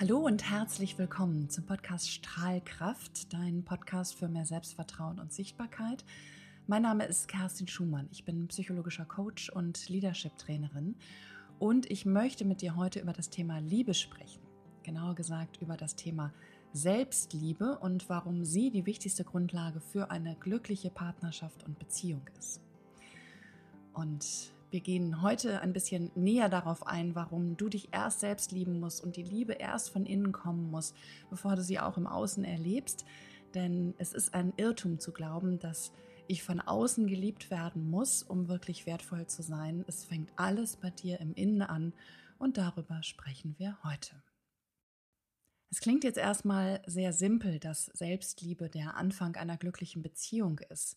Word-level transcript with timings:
Hallo 0.00 0.18
und 0.18 0.50
herzlich 0.50 0.98
willkommen 0.98 1.48
zum 1.50 1.66
Podcast 1.66 2.10
Strahlkraft, 2.10 3.32
dein 3.32 3.64
Podcast 3.64 4.18
für 4.18 4.26
mehr 4.26 4.44
Selbstvertrauen 4.44 5.20
und 5.20 5.32
Sichtbarkeit. 5.32 6.04
Mein 6.66 6.82
Name 6.82 7.04
ist 7.04 7.28
Kerstin 7.28 7.68
Schumann. 7.68 8.08
Ich 8.10 8.24
bin 8.24 8.48
psychologischer 8.48 9.04
Coach 9.04 9.50
und 9.50 9.88
Leadership-Trainerin 9.88 10.96
und 11.60 11.88
ich 11.88 12.06
möchte 12.06 12.44
mit 12.44 12.60
dir 12.60 12.74
heute 12.74 12.98
über 12.98 13.12
das 13.12 13.30
Thema 13.30 13.58
Liebe 13.58 13.94
sprechen. 13.94 14.42
Genauer 14.82 15.14
gesagt 15.14 15.62
über 15.62 15.76
das 15.76 15.94
Thema 15.94 16.32
Selbstliebe 16.72 17.78
und 17.78 18.08
warum 18.08 18.44
sie 18.44 18.72
die 18.72 18.86
wichtigste 18.86 19.22
Grundlage 19.22 19.80
für 19.80 20.10
eine 20.10 20.34
glückliche 20.34 20.90
Partnerschaft 20.90 21.62
und 21.62 21.78
Beziehung 21.78 22.28
ist. 22.36 22.60
Und 23.92 24.53
wir 24.74 24.80
gehen 24.80 25.22
heute 25.22 25.60
ein 25.60 25.72
bisschen 25.72 26.10
näher 26.16 26.48
darauf 26.48 26.84
ein, 26.84 27.14
warum 27.14 27.56
du 27.56 27.68
dich 27.68 27.90
erst 27.92 28.18
selbst 28.18 28.50
lieben 28.50 28.80
musst 28.80 29.04
und 29.04 29.14
die 29.14 29.22
Liebe 29.22 29.52
erst 29.52 29.90
von 29.90 30.04
innen 30.04 30.32
kommen 30.32 30.68
muss, 30.68 30.94
bevor 31.30 31.54
du 31.54 31.62
sie 31.62 31.78
auch 31.78 31.96
im 31.96 32.08
Außen 32.08 32.42
erlebst. 32.42 33.04
Denn 33.54 33.94
es 33.98 34.12
ist 34.12 34.34
ein 34.34 34.52
Irrtum 34.56 34.98
zu 34.98 35.12
glauben, 35.12 35.60
dass 35.60 35.92
ich 36.26 36.42
von 36.42 36.60
außen 36.60 37.06
geliebt 37.06 37.52
werden 37.52 37.88
muss, 37.88 38.24
um 38.24 38.48
wirklich 38.48 38.84
wertvoll 38.84 39.28
zu 39.28 39.44
sein. 39.44 39.84
Es 39.86 40.04
fängt 40.04 40.32
alles 40.34 40.76
bei 40.76 40.90
dir 40.90 41.20
im 41.20 41.34
Innen 41.34 41.62
an 41.62 41.92
und 42.38 42.58
darüber 42.58 43.00
sprechen 43.04 43.54
wir 43.58 43.78
heute. 43.84 44.24
Es 45.70 45.78
klingt 45.78 46.02
jetzt 46.02 46.18
erstmal 46.18 46.82
sehr 46.86 47.12
simpel, 47.12 47.60
dass 47.60 47.86
Selbstliebe 47.94 48.68
der 48.68 48.96
Anfang 48.96 49.36
einer 49.36 49.56
glücklichen 49.56 50.02
Beziehung 50.02 50.58
ist. 50.68 50.96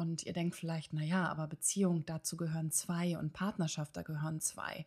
Und 0.00 0.24
ihr 0.24 0.32
denkt 0.32 0.56
vielleicht, 0.56 0.94
naja, 0.94 1.28
aber 1.28 1.46
Beziehung, 1.46 2.06
dazu 2.06 2.38
gehören 2.38 2.70
zwei 2.70 3.18
und 3.18 3.34
Partnerschaft, 3.34 3.94
da 3.98 4.00
gehören 4.00 4.40
zwei. 4.40 4.86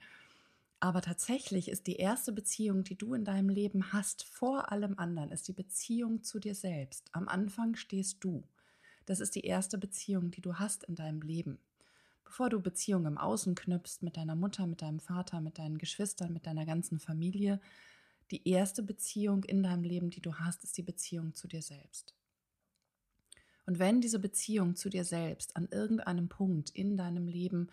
Aber 0.79 1.01
tatsächlich 1.03 1.69
ist 1.69 1.85
die 1.85 1.97
erste 1.97 2.31
Beziehung, 2.31 2.83
die 2.83 2.95
du 2.95 3.13
in 3.13 3.23
deinem 3.23 3.49
Leben 3.49 3.93
hast, 3.93 4.23
vor 4.23 4.71
allem 4.71 4.97
anderen, 4.97 5.31
ist 5.31 5.47
die 5.47 5.53
Beziehung 5.53 6.23
zu 6.23 6.39
dir 6.39 6.55
selbst. 6.55 7.09
Am 7.11 7.27
Anfang 7.27 7.75
stehst 7.75 8.23
du. 8.23 8.41
Das 9.05 9.19
ist 9.19 9.35
die 9.35 9.45
erste 9.45 9.77
Beziehung, 9.77 10.31
die 10.31 10.41
du 10.41 10.55
hast 10.55 10.83
in 10.85 10.95
deinem 10.95 11.21
Leben. 11.21 11.59
Bevor 12.23 12.49
du 12.49 12.59
Beziehungen 12.59 13.05
im 13.05 13.17
Außen 13.19 13.53
knüpfst 13.53 14.01
mit 14.01 14.17
deiner 14.17 14.35
Mutter, 14.35 14.65
mit 14.65 14.81
deinem 14.81 14.99
Vater, 14.99 15.41
mit 15.41 15.59
deinen 15.59 15.77
Geschwistern, 15.77 16.33
mit 16.33 16.47
deiner 16.47 16.65
ganzen 16.65 16.99
Familie, 16.99 17.61
die 18.31 18.49
erste 18.49 18.81
Beziehung 18.81 19.43
in 19.43 19.61
deinem 19.61 19.83
Leben, 19.83 20.09
die 20.09 20.21
du 20.21 20.33
hast, 20.39 20.63
ist 20.63 20.75
die 20.75 20.81
Beziehung 20.81 21.35
zu 21.35 21.47
dir 21.47 21.61
selbst. 21.61 22.15
Und 23.65 23.79
wenn 23.79 24.01
diese 24.01 24.19
Beziehung 24.19 24.75
zu 24.75 24.89
dir 24.89 25.05
selbst 25.05 25.55
an 25.55 25.67
irgendeinem 25.71 26.29
Punkt 26.29 26.69
in 26.69 26.97
deinem 26.97 27.27
Leben 27.27 27.69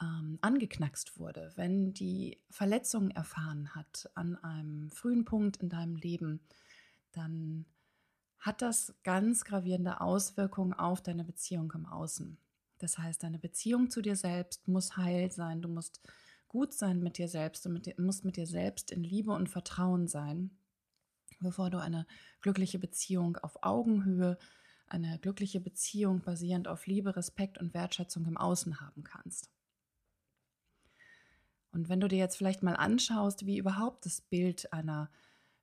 ähm, 0.00 0.38
angeknackst 0.40 1.18
wurde, 1.18 1.52
wenn 1.56 1.92
die 1.92 2.40
Verletzungen 2.50 3.10
erfahren 3.10 3.74
hat 3.74 4.10
an 4.14 4.36
einem 4.36 4.90
frühen 4.90 5.24
Punkt 5.24 5.58
in 5.58 5.68
deinem 5.68 5.96
Leben, 5.96 6.40
dann 7.12 7.66
hat 8.38 8.62
das 8.62 8.94
ganz 9.04 9.44
gravierende 9.44 10.00
Auswirkungen 10.00 10.72
auf 10.72 11.02
deine 11.02 11.24
Beziehung 11.24 11.70
im 11.74 11.86
Außen. 11.86 12.38
Das 12.78 12.98
heißt, 12.98 13.22
deine 13.22 13.38
Beziehung 13.38 13.90
zu 13.90 14.02
dir 14.02 14.16
selbst 14.16 14.66
muss 14.66 14.96
heil 14.96 15.30
sein, 15.30 15.62
du 15.62 15.68
musst 15.68 16.00
gut 16.48 16.72
sein 16.72 17.00
mit 17.00 17.18
dir 17.18 17.28
selbst, 17.28 17.64
du 17.64 17.70
musst 17.98 18.24
mit 18.24 18.36
dir 18.36 18.46
selbst 18.46 18.90
in 18.90 19.04
Liebe 19.04 19.30
und 19.30 19.48
Vertrauen 19.48 20.08
sein, 20.08 20.50
bevor 21.40 21.70
du 21.70 21.78
eine 21.78 22.06
glückliche 22.40 22.80
Beziehung 22.80 23.36
auf 23.36 23.62
Augenhöhe 23.62 24.36
eine 24.92 25.18
glückliche 25.18 25.60
Beziehung 25.60 26.20
basierend 26.20 26.68
auf 26.68 26.86
Liebe, 26.86 27.16
Respekt 27.16 27.58
und 27.58 27.74
Wertschätzung 27.74 28.26
im 28.26 28.36
Außen 28.36 28.80
haben 28.80 29.02
kannst. 29.02 29.50
Und 31.72 31.88
wenn 31.88 32.00
du 32.00 32.08
dir 32.08 32.18
jetzt 32.18 32.36
vielleicht 32.36 32.62
mal 32.62 32.76
anschaust, 32.76 33.46
wie 33.46 33.58
überhaupt 33.58 34.04
das 34.04 34.20
Bild 34.20 34.72
einer 34.72 35.10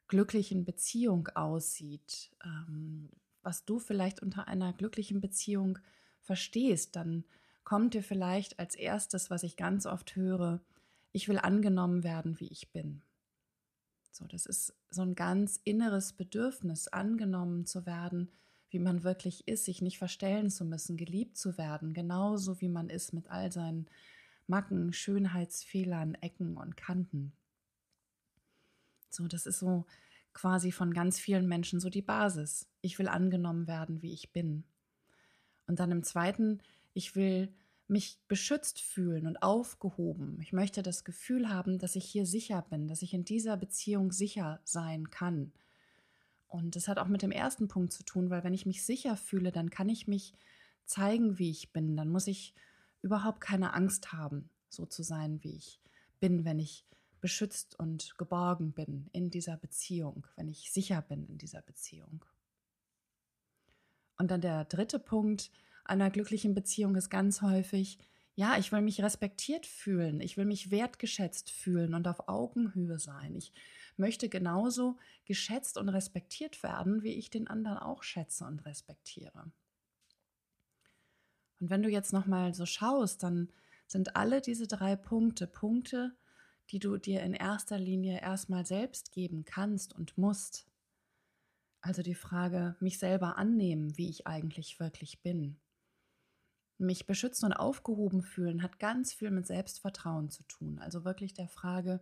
glücklichen 0.08 0.66
Beziehung 0.66 1.28
aussieht, 1.36 2.32
ähm, 2.44 3.10
was 3.44 3.64
du 3.64 3.80
vielleicht 3.80 4.22
unter 4.22 4.48
einer 4.48 4.74
glücklichen 4.74 5.22
Beziehung 5.22 5.78
verstehst, 6.20 6.96
dann 6.96 7.24
kommt 7.64 7.94
dir 7.94 8.04
vielleicht 8.04 8.58
als 8.60 8.76
erstes, 8.76 9.30
was 9.30 9.44
ich 9.44 9.56
ganz 9.56 9.86
oft 9.86 10.16
höre, 10.16 10.62
ich 11.12 11.30
will 11.30 11.38
angenommen 11.38 12.04
werden, 12.04 12.40
wie 12.40 12.48
ich 12.48 12.72
bin. 12.72 13.04
So, 14.12 14.26
das 14.26 14.48
ist 14.48 14.74
so 14.90 15.04
ein 15.04 15.14
ganz 15.14 15.60
inneres 15.64 16.14
Bedürfnis, 16.14 16.88
angenommen 16.88 17.68
zu 17.68 17.86
werden, 17.86 18.32
wie 18.72 18.80
man 18.80 19.04
wirklich 19.04 19.48
ist, 19.48 19.66
sich 19.66 19.82
nicht 19.82 19.98
verstellen 19.98 20.50
zu 20.50 20.66
müssen, 20.66 20.98
geliebt 20.98 21.38
zu 21.38 21.58
werden, 21.58 21.94
genauso 21.94 22.62
wie 22.62 22.70
man 22.70 22.90
ist 22.90 23.14
mit 23.14 23.30
all 23.30 23.52
seinen 23.52 23.88
Macken, 24.48 24.94
Schönheitsfehlern, 24.94 26.16
Ecken 26.16 26.58
und 26.58 26.78
Kanten. 26.78 27.34
So, 29.10 29.28
das 29.28 29.46
ist 29.46 29.60
so 29.60 29.86
quasi 30.34 30.72
von 30.72 30.94
ganz 30.94 31.20
vielen 31.20 31.48
Menschen 31.48 31.80
so 31.80 31.90
die 31.90 32.02
Basis. 32.02 32.68
Ich 32.82 33.00
will 33.00 33.08
angenommen 33.08 33.68
werden, 33.68 34.02
wie 34.02 34.14
ich 34.14 34.32
bin. 34.32 34.64
Und 35.68 35.80
dann 35.80 35.92
im 35.92 36.04
zweiten, 36.04 36.62
ich 36.94 37.16
will 37.16 37.54
mich 37.88 38.20
beschützt 38.28 38.80
fühlen 38.80 39.26
und 39.26 39.42
aufgehoben. 39.42 40.38
Ich 40.42 40.54
möchte 40.54 40.84
das 40.84 41.04
Gefühl 41.04 41.50
haben, 41.50 41.80
dass 41.80 41.96
ich 41.96 42.06
hier 42.06 42.26
sicher 42.26 42.64
bin, 42.70 42.88
dass 42.88 43.02
ich 43.02 43.14
in 43.14 43.26
dieser 43.26 43.58
Beziehung 43.58 44.12
sicher 44.12 44.60
sein 44.64 45.10
kann. 45.10 45.52
Und 46.50 46.76
das 46.76 46.88
hat 46.88 46.98
auch 46.98 47.08
mit 47.08 47.22
dem 47.22 47.32
ersten 47.32 47.68
Punkt 47.68 47.94
zu 47.94 48.04
tun, 48.04 48.30
weil 48.30 48.44
wenn 48.44 48.54
ich 48.54 48.66
mich 48.66 48.84
sicher 48.84 49.16
fühle, 49.16 49.52
dann 49.52 49.70
kann 49.70 49.88
ich 49.88 50.08
mich 50.08 50.34
zeigen, 50.86 51.38
wie 51.38 51.52
ich 51.52 51.72
bin. 51.72 51.96
Dann 51.96 52.10
muss 52.10 52.28
ich 52.28 52.56
überhaupt 53.02 53.40
keine 53.40 53.74
Angst 53.74 54.12
haben, 54.12 54.50
so 54.68 54.86
zu 54.86 55.04
sein, 55.04 55.44
wie 55.44 55.56
ich 55.56 55.80
bin, 56.20 56.44
wenn 56.46 56.60
ich 56.60 56.86
beschützt 57.22 57.78
und 57.78 58.18
geborgen 58.18 58.72
bin 58.72 59.08
in 59.12 59.30
dieser 59.30 59.58
Beziehung, 59.58 60.26
wenn 60.36 60.48
ich 60.48 60.72
sicher 60.72 61.02
bin 61.02 61.28
in 61.28 61.38
dieser 61.38 61.62
Beziehung. 61.62 62.26
Und 64.18 64.32
dann 64.32 64.42
der 64.42 64.66
dritte 64.66 65.00
Punkt 65.00 65.52
einer 65.86 66.10
glücklichen 66.10 66.54
Beziehung 66.54 66.96
ist 66.96 67.10
ganz 67.10 67.42
häufig, 67.42 68.00
ja, 68.36 68.58
ich 68.58 68.72
will 68.72 68.82
mich 68.82 69.02
respektiert 69.02 69.66
fühlen, 69.66 70.22
ich 70.22 70.38
will 70.38 70.46
mich 70.46 70.72
wertgeschätzt 70.72 71.52
fühlen 71.52 71.94
und 71.94 72.08
auf 72.08 72.28
Augenhöhe 72.30 73.00
sein. 73.00 73.36
Ich 73.36 73.52
möchte 73.98 74.30
genauso 74.30 74.98
geschätzt 75.26 75.78
und 75.78 75.90
respektiert 75.90 76.64
werden, 76.64 77.04
wie 77.04 77.14
ich 77.14 77.30
den 77.30 77.48
anderen 77.48 77.78
auch 77.78 78.04
schätze 78.04 78.46
und 78.46 78.66
respektiere. 78.66 79.52
Und 81.60 81.70
wenn 81.70 81.84
du 81.84 81.90
jetzt 81.90 82.14
noch 82.14 82.26
mal 82.26 82.54
so 82.54 82.66
schaust, 82.66 83.24
dann 83.24 83.52
sind 83.88 84.16
alle 84.16 84.42
diese 84.42 84.68
drei 84.68 84.96
Punkte 84.96 85.48
Punkte, 85.48 86.16
die 86.72 86.80
du 86.80 86.98
dir 86.98 87.22
in 87.22 87.34
erster 87.34 87.78
Linie 87.78 88.22
erstmal 88.22 88.66
selbst 88.66 89.12
geben 89.12 89.44
kannst 89.44 89.94
und 89.94 90.18
musst. 90.18 90.68
Also 91.82 92.04
die 92.04 92.16
Frage, 92.16 92.76
mich 92.80 93.00
selber 93.00 93.38
annehmen, 93.38 93.98
wie 93.98 94.10
ich 94.10 94.28
eigentlich 94.28 94.80
wirklich 94.80 95.22
bin. 95.22 95.60
Mich 96.80 97.06
beschützen 97.06 97.48
und 97.48 97.54
aufgehoben 97.54 98.22
fühlen 98.22 98.64
hat 98.64 98.80
ganz 98.80 99.14
viel 99.14 99.32
mit 99.32 99.46
Selbstvertrauen 99.46 100.30
zu 100.30 100.44
tun. 100.44 100.80
Also 100.80 101.04
wirklich 101.04 101.34
der 101.34 101.50
Frage, 101.50 102.00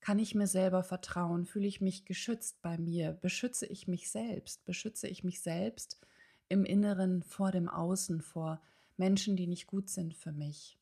kann 0.00 0.18
ich 0.18 0.34
mir 0.34 0.46
selber 0.46 0.82
vertrauen? 0.82 1.46
Fühle 1.46 1.68
ich 1.68 1.80
mich 1.80 2.04
geschützt 2.04 2.60
bei 2.60 2.76
mir? 2.76 3.12
Beschütze 3.12 3.66
ich 3.66 3.86
mich 3.88 4.10
selbst? 4.10 4.64
Beschütze 4.64 5.06
ich 5.06 5.22
mich 5.22 5.40
selbst 5.40 6.00
im 6.48 6.64
Inneren 6.64 7.22
vor 7.22 7.52
dem 7.52 7.68
Außen, 7.68 8.20
vor 8.20 8.60
Menschen, 8.96 9.36
die 9.36 9.46
nicht 9.46 9.66
gut 9.66 9.88
sind 9.88 10.14
für 10.14 10.32
mich? 10.32 10.76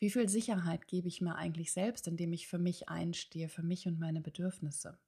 Wie 0.00 0.10
viel 0.10 0.28
Sicherheit 0.28 0.88
gebe 0.88 1.08
ich 1.08 1.20
mir 1.20 1.36
eigentlich 1.36 1.72
selbst, 1.72 2.08
indem 2.08 2.32
ich 2.32 2.48
für 2.48 2.58
mich 2.58 2.88
einstehe, 2.88 3.48
für 3.48 3.62
mich 3.62 3.86
und 3.86 3.98
meine 3.98 4.20
Bedürfnisse? 4.20 4.98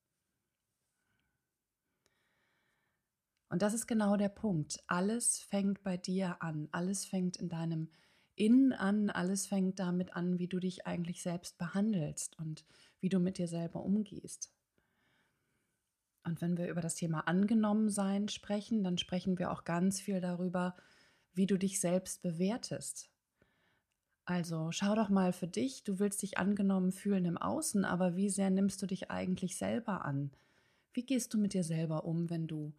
Und 3.48 3.62
das 3.62 3.74
ist 3.74 3.86
genau 3.86 4.16
der 4.16 4.28
Punkt. 4.28 4.82
Alles 4.86 5.38
fängt 5.38 5.82
bei 5.82 5.96
dir 5.96 6.42
an. 6.42 6.68
Alles 6.72 7.04
fängt 7.04 7.36
in 7.36 7.48
deinem 7.48 7.88
innen 8.36 8.72
an, 8.72 9.10
alles 9.10 9.46
fängt 9.46 9.78
damit 9.78 10.14
an, 10.14 10.38
wie 10.38 10.46
du 10.46 10.60
dich 10.60 10.86
eigentlich 10.86 11.22
selbst 11.22 11.58
behandelst 11.58 12.38
und 12.38 12.64
wie 13.00 13.08
du 13.08 13.18
mit 13.18 13.38
dir 13.38 13.48
selber 13.48 13.82
umgehst. 13.82 14.52
Und 16.22 16.40
wenn 16.40 16.56
wir 16.56 16.68
über 16.68 16.80
das 16.80 16.96
Thema 16.96 17.20
angenommen 17.20 17.88
sein 17.88 18.28
sprechen, 18.28 18.84
dann 18.84 18.98
sprechen 18.98 19.38
wir 19.38 19.50
auch 19.50 19.64
ganz 19.64 20.00
viel 20.00 20.20
darüber, 20.20 20.76
wie 21.32 21.46
du 21.46 21.56
dich 21.56 21.80
selbst 21.80 22.22
bewertest. 22.22 23.10
Also 24.24 24.72
schau 24.72 24.96
doch 24.96 25.08
mal 25.08 25.32
für 25.32 25.46
dich, 25.46 25.84
du 25.84 26.00
willst 26.00 26.20
dich 26.22 26.36
angenommen 26.36 26.90
fühlen 26.90 27.24
im 27.24 27.38
Außen, 27.38 27.84
aber 27.84 28.16
wie 28.16 28.28
sehr 28.28 28.50
nimmst 28.50 28.82
du 28.82 28.86
dich 28.86 29.10
eigentlich 29.10 29.56
selber 29.56 30.04
an? 30.04 30.32
Wie 30.92 31.06
gehst 31.06 31.32
du 31.32 31.38
mit 31.38 31.54
dir 31.54 31.62
selber 31.62 32.04
um, 32.04 32.28
wenn 32.28 32.48
du 32.48 32.74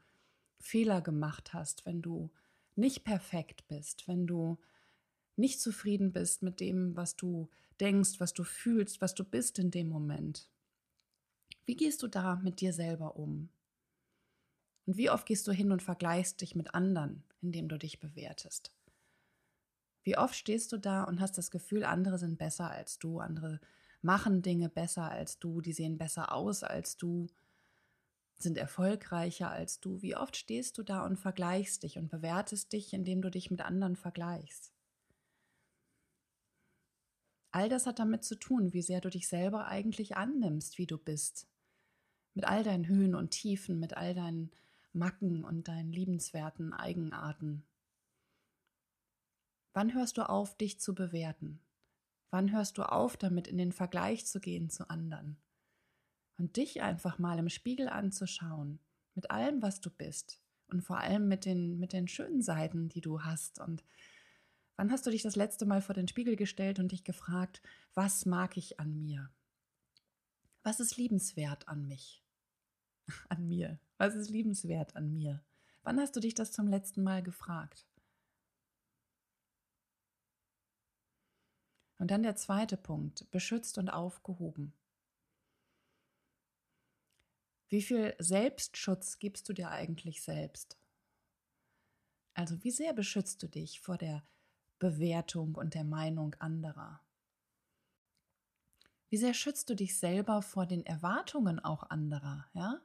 Fehler 0.59 1.01
gemacht 1.01 1.53
hast, 1.53 1.85
wenn 1.85 2.01
du 2.01 2.31
nicht 2.75 3.03
perfekt 3.03 3.67
bist, 3.67 4.07
wenn 4.07 4.27
du 4.27 4.57
nicht 5.35 5.61
zufrieden 5.61 6.11
bist 6.11 6.41
mit 6.41 6.59
dem, 6.59 6.95
was 6.95 7.15
du 7.15 7.49
denkst, 7.79 8.19
was 8.19 8.33
du 8.33 8.43
fühlst, 8.43 9.01
was 9.01 9.13
du 9.13 9.23
bist 9.23 9.59
in 9.59 9.71
dem 9.71 9.89
Moment. 9.89 10.49
Wie 11.65 11.75
gehst 11.75 12.01
du 12.01 12.07
da 12.07 12.37
mit 12.37 12.61
dir 12.61 12.73
selber 12.73 13.15
um? 13.17 13.49
Und 14.85 14.97
wie 14.97 15.09
oft 15.09 15.25
gehst 15.25 15.47
du 15.47 15.51
hin 15.51 15.71
und 15.71 15.83
vergleichst 15.83 16.41
dich 16.41 16.55
mit 16.55 16.73
anderen, 16.73 17.23
indem 17.41 17.67
du 17.67 17.77
dich 17.77 17.99
bewertest? 17.99 18.71
Wie 20.03 20.17
oft 20.17 20.35
stehst 20.35 20.71
du 20.71 20.77
da 20.77 21.03
und 21.03 21.19
hast 21.19 21.37
das 21.37 21.51
Gefühl, 21.51 21.83
andere 21.83 22.17
sind 22.17 22.37
besser 22.37 22.71
als 22.71 22.97
du, 22.97 23.19
andere 23.19 23.59
machen 24.01 24.41
Dinge 24.41 24.69
besser 24.69 25.11
als 25.11 25.39
du, 25.39 25.59
die 25.59 25.73
sehen 25.73 25.97
besser 25.97 26.31
aus 26.31 26.63
als 26.63 26.95
du, 26.95 27.27
sind 28.37 28.57
erfolgreicher 28.57 29.49
als 29.49 29.79
du. 29.79 30.01
Wie 30.01 30.15
oft 30.15 30.35
stehst 30.35 30.77
du 30.77 30.83
da 30.83 31.05
und 31.05 31.17
vergleichst 31.17 31.83
dich 31.83 31.97
und 31.97 32.09
bewertest 32.09 32.71
dich, 32.73 32.93
indem 32.93 33.21
du 33.21 33.29
dich 33.29 33.51
mit 33.51 33.61
anderen 33.61 33.95
vergleichst? 33.95 34.71
All 37.51 37.69
das 37.69 37.87
hat 37.87 37.99
damit 37.99 38.23
zu 38.23 38.35
tun, 38.35 38.73
wie 38.73 38.81
sehr 38.81 39.01
du 39.01 39.09
dich 39.09 39.27
selber 39.27 39.67
eigentlich 39.67 40.15
annimmst, 40.15 40.77
wie 40.77 40.85
du 40.85 40.97
bist. 40.97 41.47
Mit 42.35 42.45
all 42.45 42.63
deinen 42.63 42.87
Höhen 42.87 43.15
und 43.15 43.31
Tiefen, 43.31 43.79
mit 43.79 43.97
all 43.97 44.13
deinen 44.13 44.51
Macken 44.93 45.43
und 45.43 45.67
deinen 45.67 45.91
liebenswerten 45.91 46.73
Eigenarten. 46.73 47.65
Wann 49.73 49.93
hörst 49.93 50.17
du 50.17 50.27
auf, 50.27 50.57
dich 50.57 50.79
zu 50.79 50.93
bewerten? 50.93 51.59
Wann 52.29 52.51
hörst 52.51 52.77
du 52.77 52.83
auf, 52.83 53.15
damit 53.17 53.47
in 53.47 53.57
den 53.57 53.71
Vergleich 53.71 54.25
zu 54.25 54.39
gehen 54.39 54.69
zu 54.69 54.89
anderen? 54.89 55.37
Und 56.37 56.57
dich 56.57 56.81
einfach 56.81 57.17
mal 57.17 57.39
im 57.39 57.49
Spiegel 57.49 57.89
anzuschauen, 57.89 58.79
mit 59.15 59.31
allem, 59.31 59.61
was 59.61 59.81
du 59.81 59.89
bist 59.89 60.39
und 60.67 60.81
vor 60.81 60.99
allem 60.99 61.27
mit 61.27 61.45
den, 61.45 61.79
mit 61.79 61.93
den 61.93 62.07
schönen 62.07 62.41
Seiten, 62.41 62.89
die 62.89 63.01
du 63.01 63.23
hast 63.23 63.59
und 63.59 63.83
Wann 64.77 64.91
hast 64.91 65.07
du 65.07 65.09
dich 65.09 65.23
das 65.23 65.35
letzte 65.35 65.65
Mal 65.65 65.81
vor 65.81 65.95
den 65.95 66.07
Spiegel 66.07 66.35
gestellt 66.35 66.77
und 66.77 66.91
dich 66.91 67.03
gefragt, 67.03 67.63
was 67.95 68.27
mag 68.27 68.57
ich 68.57 68.79
an 68.79 69.01
mir? 69.01 69.31
Was 70.61 70.79
ist 70.79 70.97
liebenswert 70.97 71.67
an 71.67 71.87
mich? 71.87 72.23
An 73.29 73.47
mir. 73.47 73.79
Was 73.97 74.15
ist 74.15 74.29
liebenswert 74.29 74.95
an 74.97 75.13
mir? 75.13 75.41
Wann 75.81 75.97
hast 75.97 76.15
du 76.15 76.19
dich 76.19 76.35
das 76.35 76.51
zum 76.51 76.67
letzten 76.67 77.01
Mal 77.03 77.23
gefragt? 77.23 77.87
Und 81.97 82.11
dann 82.11 82.21
der 82.21 82.35
zweite 82.35 82.75
Punkt, 82.75 83.31
beschützt 83.31 83.77
und 83.77 83.89
aufgehoben. 83.89 84.73
Wie 87.69 87.81
viel 87.81 88.13
Selbstschutz 88.19 89.19
gibst 89.19 89.47
du 89.47 89.53
dir 89.53 89.69
eigentlich 89.71 90.21
selbst? 90.21 90.77
Also 92.35 92.63
wie 92.63 92.71
sehr 92.71 92.93
beschützt 92.93 93.43
du 93.43 93.49
dich 93.49 93.81
vor 93.81 93.97
der 93.97 94.23
Bewertung 94.79 95.55
und 95.55 95.73
der 95.73 95.83
Meinung 95.83 96.35
anderer? 96.39 97.01
Wie 99.09 99.17
sehr 99.17 99.33
schützt 99.33 99.69
du 99.69 99.75
dich 99.75 99.97
selber 99.99 100.41
vor 100.41 100.65
den 100.65 100.85
Erwartungen 100.85 101.59
auch 101.59 101.83
anderer, 101.89 102.45
ja? 102.53 102.81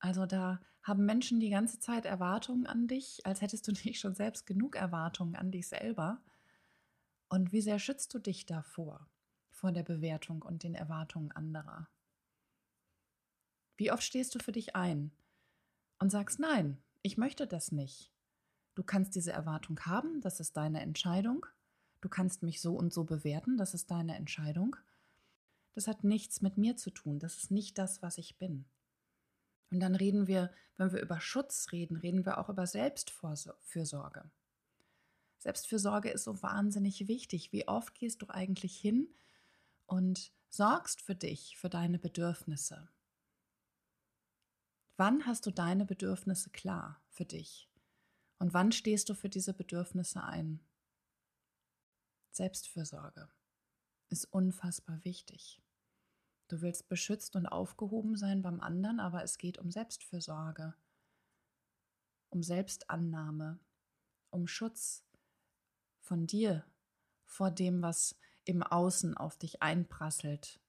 Also 0.00 0.26
da 0.26 0.60
haben 0.82 1.06
Menschen 1.06 1.40
die 1.40 1.50
ganze 1.50 1.80
Zeit 1.80 2.06
Erwartungen 2.06 2.66
an 2.66 2.88
dich, 2.88 3.26
als 3.26 3.40
hättest 3.42 3.68
du 3.68 3.72
nicht 3.84 4.00
schon 4.00 4.14
selbst 4.14 4.46
genug 4.46 4.76
Erwartungen 4.76 5.36
an 5.36 5.50
dich 5.52 5.68
selber. 5.68 6.22
Und 7.28 7.50
wie 7.50 7.60
sehr 7.62 7.80
schützt 7.80 8.14
du 8.14 8.20
dich 8.20 8.46
davor, 8.46 9.10
vor 9.50 9.72
der 9.72 9.82
Bewertung 9.82 10.40
und 10.42 10.62
den 10.62 10.76
Erwartungen 10.76 11.32
anderer? 11.32 11.88
Wie 13.76 13.90
oft 13.90 14.02
stehst 14.02 14.34
du 14.34 14.38
für 14.38 14.52
dich 14.52 14.76
ein 14.76 15.12
und 15.98 16.10
sagst, 16.10 16.38
nein, 16.38 16.78
ich 17.02 17.16
möchte 17.16 17.46
das 17.46 17.72
nicht. 17.72 18.12
Du 18.74 18.82
kannst 18.82 19.14
diese 19.14 19.32
Erwartung 19.32 19.78
haben, 19.80 20.20
das 20.20 20.40
ist 20.40 20.56
deine 20.56 20.80
Entscheidung. 20.80 21.46
Du 22.00 22.08
kannst 22.08 22.42
mich 22.42 22.60
so 22.60 22.74
und 22.74 22.92
so 22.92 23.04
bewerten, 23.04 23.56
das 23.56 23.74
ist 23.74 23.90
deine 23.90 24.16
Entscheidung. 24.16 24.76
Das 25.74 25.86
hat 25.86 26.04
nichts 26.04 26.42
mit 26.42 26.58
mir 26.58 26.76
zu 26.76 26.90
tun, 26.90 27.18
das 27.18 27.36
ist 27.36 27.50
nicht 27.50 27.78
das, 27.78 28.02
was 28.02 28.18
ich 28.18 28.38
bin. 28.38 28.64
Und 29.70 29.80
dann 29.80 29.94
reden 29.94 30.26
wir, 30.26 30.52
wenn 30.76 30.92
wir 30.92 31.00
über 31.00 31.20
Schutz 31.20 31.68
reden, 31.72 31.96
reden 31.96 32.26
wir 32.26 32.38
auch 32.38 32.48
über 32.48 32.66
Selbstfürsorge. 32.66 34.30
Selbstfürsorge 35.38 36.10
ist 36.10 36.24
so 36.24 36.42
wahnsinnig 36.42 37.08
wichtig. 37.08 37.52
Wie 37.52 37.66
oft 37.66 37.94
gehst 37.94 38.22
du 38.22 38.26
eigentlich 38.28 38.76
hin 38.76 39.08
und 39.86 40.32
sorgst 40.50 41.00
für 41.00 41.14
dich, 41.14 41.56
für 41.56 41.68
deine 41.68 41.98
Bedürfnisse? 41.98 42.88
Wann 44.96 45.26
hast 45.26 45.46
du 45.46 45.50
deine 45.50 45.84
Bedürfnisse 45.84 46.50
klar 46.50 47.00
für 47.08 47.24
dich? 47.24 47.70
Und 48.38 48.52
wann 48.54 48.72
stehst 48.72 49.08
du 49.08 49.14
für 49.14 49.28
diese 49.28 49.54
Bedürfnisse 49.54 50.22
ein? 50.22 50.60
Selbstfürsorge 52.32 53.30
ist 54.08 54.26
unfassbar 54.26 55.04
wichtig. 55.04 55.62
Du 56.48 56.60
willst 56.60 56.88
beschützt 56.88 57.36
und 57.36 57.46
aufgehoben 57.46 58.16
sein 58.16 58.42
beim 58.42 58.60
anderen, 58.60 59.00
aber 59.00 59.22
es 59.22 59.38
geht 59.38 59.58
um 59.58 59.70
Selbstfürsorge, 59.70 60.74
um 62.28 62.42
Selbstannahme, 62.42 63.58
um 64.30 64.46
Schutz 64.46 65.04
von 66.00 66.26
dir 66.26 66.66
vor 67.24 67.50
dem, 67.50 67.80
was 67.80 68.18
im 68.44 68.62
Außen 68.62 69.16
auf 69.16 69.38
dich 69.38 69.62
einprasselt. 69.62 70.60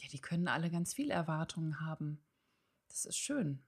Ja, 0.00 0.08
die 0.08 0.20
können 0.20 0.48
alle 0.48 0.70
ganz 0.70 0.94
viele 0.94 1.12
Erwartungen 1.12 1.80
haben. 1.80 2.22
Das 2.92 3.06
ist 3.06 3.16
schön. 3.16 3.58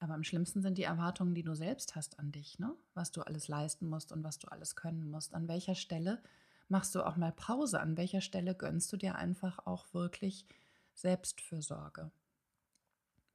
Aber 0.00 0.14
am 0.14 0.24
schlimmsten 0.24 0.62
sind 0.62 0.78
die 0.78 0.84
Erwartungen, 0.84 1.34
die 1.34 1.42
du 1.42 1.54
selbst 1.54 1.94
hast 1.94 2.18
an 2.18 2.32
dich, 2.32 2.58
ne? 2.58 2.74
Was 2.94 3.12
du 3.12 3.20
alles 3.20 3.48
leisten 3.48 3.86
musst 3.86 4.12
und 4.12 4.24
was 4.24 4.38
du 4.38 4.48
alles 4.48 4.76
können 4.76 5.10
musst. 5.10 5.34
An 5.34 5.46
welcher 5.46 5.74
Stelle 5.74 6.22
machst 6.68 6.94
du 6.94 7.02
auch 7.02 7.16
mal 7.16 7.32
Pause? 7.32 7.80
An 7.80 7.98
welcher 7.98 8.22
Stelle 8.22 8.54
gönnst 8.54 8.90
du 8.92 8.96
dir 8.96 9.16
einfach 9.16 9.66
auch 9.66 9.92
wirklich 9.92 10.46
Selbstfürsorge? 10.94 12.10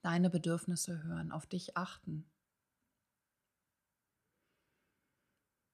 Deine 0.02 0.31
Bedürfnisse 0.31 1.04
hören, 1.04 1.31
auf 1.31 1.46
dich 1.46 1.78
achten. 1.78 2.25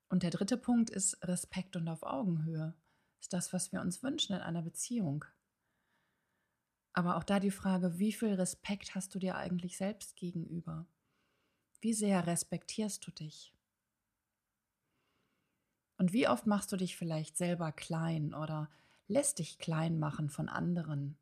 Und 0.10 0.24
der 0.24 0.32
dritte 0.32 0.58
Punkt 0.58 0.90
ist 0.90 1.26
Respekt 1.26 1.78
und 1.78 1.88
auf 1.88 2.04
Augenhöhe. 2.04 2.74
Ist 3.22 3.32
das, 3.32 3.54
was 3.54 3.72
wir 3.72 3.80
uns 3.80 4.04
wünschen 4.04 4.36
in 4.36 4.42
einer 4.42 4.64
Beziehung. 4.64 5.24
Aber 6.94 7.18
auch 7.18 7.24
da 7.24 7.40
die 7.40 7.52
Frage, 7.52 8.00
wie 8.00 8.12
viel 8.12 8.34
Respekt 8.34 8.96
hast 8.96 9.14
du 9.14 9.20
dir 9.20 9.36
eigentlich 9.36 9.78
selbst 9.78 10.16
gegenüber? 10.16 10.88
Wie 11.82 11.94
sehr 11.94 12.28
respektierst 12.28 13.06
du 13.06 13.12
dich? 13.12 13.54
Und 15.98 16.14
wie 16.14 16.28
oft 16.28 16.46
machst 16.46 16.72
du 16.72 16.78
dich 16.78 16.96
vielleicht 16.98 17.38
selber 17.38 17.72
klein 17.72 18.34
oder 18.34 18.70
lässt 19.08 19.40
dich 19.40 19.60
klein 19.60 20.00
machen 20.00 20.30
von 20.30 20.50
anderen? 20.50 21.18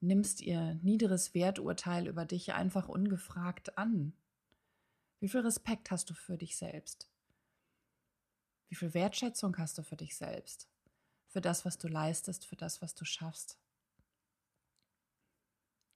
Nimmst 0.00 0.40
ihr 0.40 0.74
niederes 0.82 1.32
Werturteil 1.32 2.06
über 2.06 2.24
dich 2.24 2.52
einfach 2.52 2.88
ungefragt 2.88 3.78
an? 3.78 4.12
Wie 5.20 5.28
viel 5.28 5.40
Respekt 5.40 5.90
hast 5.90 6.10
du 6.10 6.14
für 6.14 6.36
dich 6.36 6.56
selbst? 6.56 7.08
Wie 8.68 8.74
viel 8.74 8.94
Wertschätzung 8.94 9.56
hast 9.58 9.78
du 9.78 9.82
für 9.82 9.96
dich 9.96 10.16
selbst? 10.16 10.68
Für 11.28 11.40
das, 11.40 11.64
was 11.64 11.78
du 11.78 11.88
leistest, 11.88 12.46
für 12.46 12.56
das, 12.56 12.82
was 12.82 12.94
du 12.94 13.04
schaffst? 13.04 13.58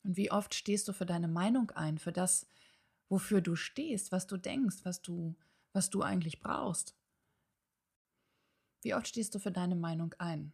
Und 0.02 0.16
wie 0.16 0.30
oft 0.30 0.54
stehst 0.54 0.88
du 0.88 0.92
für 0.92 1.06
deine 1.06 1.28
Meinung 1.28 1.70
ein, 1.72 1.98
für 1.98 2.12
das, 2.12 2.46
wofür 3.08 3.40
du 3.40 3.56
stehst, 3.56 4.12
was 4.12 4.26
du 4.26 4.36
denkst, 4.36 4.78
was 4.84 5.02
du, 5.02 5.36
was 5.72 5.90
du 5.90 6.02
eigentlich 6.02 6.40
brauchst? 6.40 6.96
Wie 8.82 8.94
oft 8.94 9.08
stehst 9.08 9.34
du 9.34 9.38
für 9.38 9.52
deine 9.52 9.76
Meinung 9.76 10.14
ein? 10.18 10.52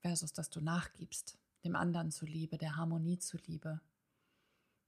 Versus, 0.00 0.32
dass 0.32 0.48
du 0.48 0.60
nachgibst, 0.60 1.38
dem 1.64 1.76
anderen 1.76 2.10
zuliebe, 2.10 2.56
der 2.56 2.76
Harmonie 2.76 3.18
zuliebe. 3.18 3.80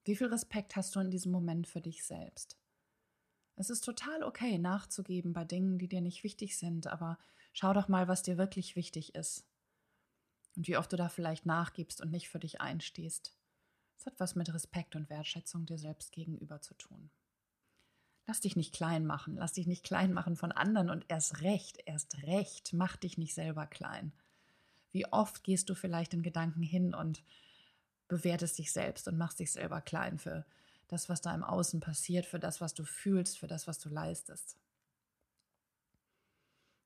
Wie 0.04 0.16
viel 0.16 0.28
Respekt 0.28 0.74
hast 0.74 0.96
du 0.96 1.00
in 1.00 1.10
diesem 1.10 1.32
Moment 1.32 1.66
für 1.68 1.82
dich 1.82 2.04
selbst? 2.04 2.56
Es 3.56 3.68
ist 3.68 3.84
total 3.84 4.22
okay, 4.22 4.58
nachzugeben 4.58 5.34
bei 5.34 5.44
Dingen, 5.44 5.78
die 5.78 5.88
dir 5.88 6.00
nicht 6.00 6.24
wichtig 6.24 6.56
sind, 6.56 6.86
aber 6.86 7.18
schau 7.52 7.74
doch 7.74 7.88
mal, 7.88 8.08
was 8.08 8.22
dir 8.22 8.38
wirklich 8.38 8.74
wichtig 8.74 9.14
ist. 9.14 9.46
Und 10.56 10.68
wie 10.68 10.76
oft 10.76 10.92
du 10.92 10.96
da 10.96 11.08
vielleicht 11.08 11.46
nachgibst 11.46 12.00
und 12.00 12.10
nicht 12.10 12.28
für 12.28 12.38
dich 12.38 12.60
einstehst. 12.60 13.34
Es 13.96 14.06
hat 14.06 14.18
was 14.18 14.34
mit 14.34 14.52
Respekt 14.52 14.96
und 14.96 15.08
Wertschätzung 15.10 15.66
dir 15.66 15.78
selbst 15.78 16.12
gegenüber 16.12 16.60
zu 16.60 16.74
tun. 16.74 17.10
Lass 18.26 18.40
dich 18.40 18.56
nicht 18.56 18.74
klein 18.74 19.04
machen, 19.04 19.36
lass 19.36 19.52
dich 19.52 19.66
nicht 19.66 19.84
klein 19.84 20.12
machen 20.12 20.36
von 20.36 20.52
anderen 20.52 20.90
und 20.90 21.04
erst 21.08 21.42
recht, 21.42 21.78
erst 21.86 22.22
recht, 22.22 22.72
mach 22.72 22.96
dich 22.96 23.18
nicht 23.18 23.34
selber 23.34 23.66
klein. 23.66 24.12
Wie 24.92 25.06
oft 25.06 25.42
gehst 25.42 25.70
du 25.70 25.74
vielleicht 25.74 26.14
in 26.14 26.22
Gedanken 26.22 26.62
hin 26.62 26.94
und 26.94 27.22
bewertest 28.08 28.58
dich 28.58 28.72
selbst 28.72 29.08
und 29.08 29.16
machst 29.16 29.40
dich 29.40 29.50
selber 29.50 29.80
klein 29.80 30.18
für 30.18 30.44
das, 30.88 31.08
was 31.08 31.20
da 31.20 31.34
im 31.34 31.42
Außen 31.42 31.80
passiert, 31.80 32.26
für 32.26 32.38
das, 32.38 32.60
was 32.60 32.74
du 32.74 32.84
fühlst, 32.84 33.38
für 33.38 33.46
das, 33.46 33.66
was 33.66 33.78
du 33.78 33.88
leistest. 33.88 34.58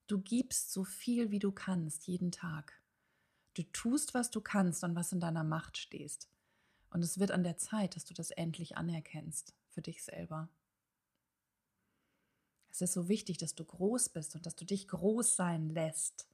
Du 0.07 0.21
gibst 0.21 0.73
so 0.73 0.85
viel, 0.85 1.33
wie 1.33 1.41
du 1.41 1.51
kannst, 1.51 2.07
jeden 2.07 2.31
Tag. 2.31 2.81
Du 3.57 3.63
tust, 3.73 4.13
was 4.13 4.31
du 4.31 4.43
kannst 4.43 4.85
und 4.85 4.95
was 4.95 5.13
in 5.13 5.21
deiner 5.21 5.43
Macht 5.43 5.79
stehst. 5.79 6.29
Und 6.91 7.03
es 7.03 7.19
wird 7.19 7.31
an 7.31 7.43
der 7.43 7.57
Zeit, 7.57 7.97
dass 7.97 8.05
du 8.05 8.13
das 8.13 8.31
endlich 8.31 8.77
anerkennst 8.77 9.55
für 9.71 9.81
dich 9.81 10.05
selber. 10.05 10.51
Es 12.69 12.83
ist 12.83 12.93
so 12.93 13.09
wichtig, 13.09 13.39
dass 13.39 13.55
du 13.55 13.65
groß 13.65 14.11
bist 14.11 14.35
und 14.35 14.45
dass 14.45 14.57
du 14.57 14.67
dich 14.67 14.89
groß 14.89 15.37
sein 15.37 15.71
lässt. 15.71 16.29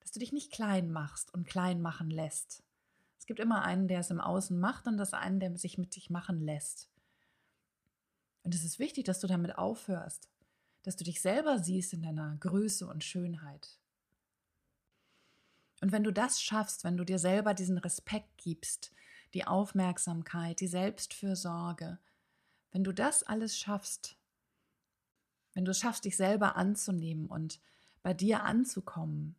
Dass 0.00 0.12
du 0.12 0.18
dich 0.18 0.32
nicht 0.32 0.52
klein 0.52 0.92
machst 0.92 1.32
und 1.32 1.46
klein 1.46 1.80
machen 1.80 2.10
lässt. 2.10 2.62
Es 3.18 3.24
gibt 3.24 3.40
immer 3.40 3.62
einen, 3.62 3.88
der 3.88 4.00
es 4.00 4.10
im 4.10 4.20
Außen 4.20 4.60
macht 4.60 4.86
und 4.88 4.98
das 4.98 5.14
einen, 5.14 5.40
der 5.40 5.56
sich 5.56 5.78
mit 5.78 5.96
dich 5.96 6.10
machen 6.10 6.42
lässt. 6.42 6.90
Und 8.42 8.54
es 8.54 8.64
ist 8.64 8.78
wichtig, 8.78 9.06
dass 9.06 9.20
du 9.20 9.28
damit 9.28 9.56
aufhörst, 9.56 10.28
dass 10.82 10.96
du 10.96 11.04
dich 11.04 11.22
selber 11.22 11.58
siehst 11.58 11.94
in 11.94 12.02
deiner 12.02 12.36
Größe 12.36 12.86
und 12.86 13.02
Schönheit 13.02 13.78
Und 15.86 15.92
wenn 15.92 16.02
du 16.02 16.12
das 16.12 16.42
schaffst, 16.42 16.82
wenn 16.82 16.96
du 16.96 17.04
dir 17.04 17.20
selber 17.20 17.54
diesen 17.54 17.78
Respekt 17.78 18.38
gibst, 18.38 18.90
die 19.34 19.46
Aufmerksamkeit, 19.46 20.58
die 20.58 20.66
Selbstfürsorge, 20.66 22.00
wenn 22.72 22.82
du 22.82 22.90
das 22.90 23.22
alles 23.22 23.56
schaffst, 23.56 24.16
wenn 25.54 25.64
du 25.64 25.70
es 25.70 25.78
schaffst, 25.78 26.04
dich 26.04 26.16
selber 26.16 26.56
anzunehmen 26.56 27.26
und 27.26 27.60
bei 28.02 28.14
dir 28.14 28.42
anzukommen, 28.42 29.36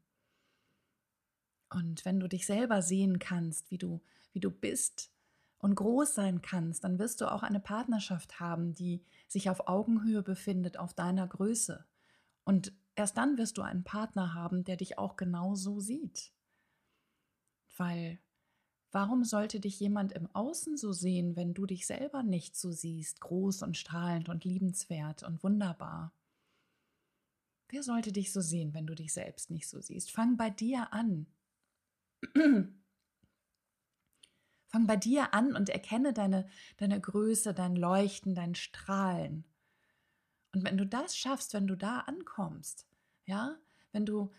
und 1.69 2.05
wenn 2.05 2.21
du 2.21 2.29
dich 2.29 2.45
selber 2.45 2.81
sehen 2.81 3.19
kannst, 3.19 3.69
wie 3.69 3.77
du, 3.77 3.99
wie 4.31 4.39
du 4.39 4.49
bist 4.49 5.11
und 5.57 5.75
groß 5.75 6.15
sein 6.15 6.41
kannst, 6.41 6.85
dann 6.85 6.97
wirst 6.97 7.19
du 7.19 7.29
auch 7.29 7.43
eine 7.43 7.59
Partnerschaft 7.59 8.39
haben, 8.39 8.73
die 8.73 9.03
sich 9.27 9.49
auf 9.49 9.67
Augenhöhe 9.67 10.23
befindet, 10.23 10.79
auf 10.79 10.93
deiner 10.93 11.27
Größe. 11.27 11.83
Und 12.45 12.71
erst 12.95 13.17
dann 13.17 13.37
wirst 13.37 13.57
du 13.57 13.63
einen 13.63 13.83
Partner 13.83 14.33
haben, 14.33 14.63
der 14.63 14.77
dich 14.77 14.97
auch 14.97 15.17
genau 15.17 15.53
so 15.55 15.81
sieht. 15.81 16.31
Weil 17.77 18.19
warum 18.91 19.23
sollte 19.23 19.59
dich 19.59 19.79
jemand 19.79 20.13
im 20.13 20.27
Außen 20.33 20.77
so 20.77 20.91
sehen, 20.91 21.35
wenn 21.35 21.53
du 21.53 21.65
dich 21.65 21.85
selber 21.85 22.23
nicht 22.23 22.55
so 22.55 22.71
siehst, 22.71 23.21
groß 23.21 23.63
und 23.63 23.77
strahlend 23.77 24.29
und 24.29 24.43
liebenswert 24.43 25.23
und 25.23 25.43
wunderbar? 25.43 26.13
Wer 27.69 27.83
sollte 27.83 28.11
dich 28.11 28.31
so 28.31 28.41
sehen, 28.41 28.73
wenn 28.73 28.87
du 28.87 28.95
dich 28.95 29.13
selbst 29.13 29.51
nicht 29.51 29.67
so 29.67 29.81
siehst? 29.81 30.11
Fang 30.11 30.37
bei 30.37 30.49
dir 30.49 30.93
an. 30.93 31.27
Fang 34.69 34.85
bei 34.87 34.95
dir 34.97 35.33
an 35.33 35.55
und 35.55 35.69
erkenne 35.69 36.13
deine, 36.13 36.49
deine 36.77 36.99
Größe, 36.99 37.53
dein 37.53 37.75
Leuchten, 37.75 38.35
dein 38.35 38.55
Strahlen. 38.55 39.45
Und 40.53 40.63
wenn 40.63 40.77
du 40.77 40.85
das 40.85 41.17
schaffst, 41.17 41.53
wenn 41.53 41.67
du 41.67 41.75
da 41.75 41.99
ankommst, 41.99 42.87
ja, 43.25 43.57
wenn 43.91 44.05
du 44.05 44.31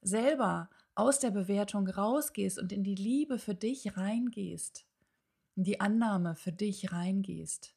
selber 0.00 0.68
aus 0.98 1.20
der 1.20 1.30
Bewertung 1.30 1.86
rausgehst 1.86 2.58
und 2.58 2.72
in 2.72 2.82
die 2.82 2.96
Liebe 2.96 3.38
für 3.38 3.54
dich 3.54 3.96
reingehst, 3.96 4.84
in 5.54 5.62
die 5.62 5.80
Annahme 5.80 6.34
für 6.34 6.52
dich 6.52 6.90
reingehst, 6.92 7.76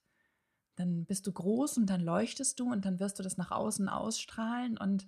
dann 0.75 1.05
bist 1.05 1.27
du 1.27 1.31
groß 1.31 1.77
und 1.77 1.85
dann 1.85 2.01
leuchtest 2.01 2.59
du 2.59 2.71
und 2.71 2.83
dann 2.83 2.99
wirst 2.99 3.19
du 3.19 3.23
das 3.23 3.37
nach 3.37 3.51
außen 3.51 3.89
ausstrahlen 3.89 4.75
und 4.75 5.07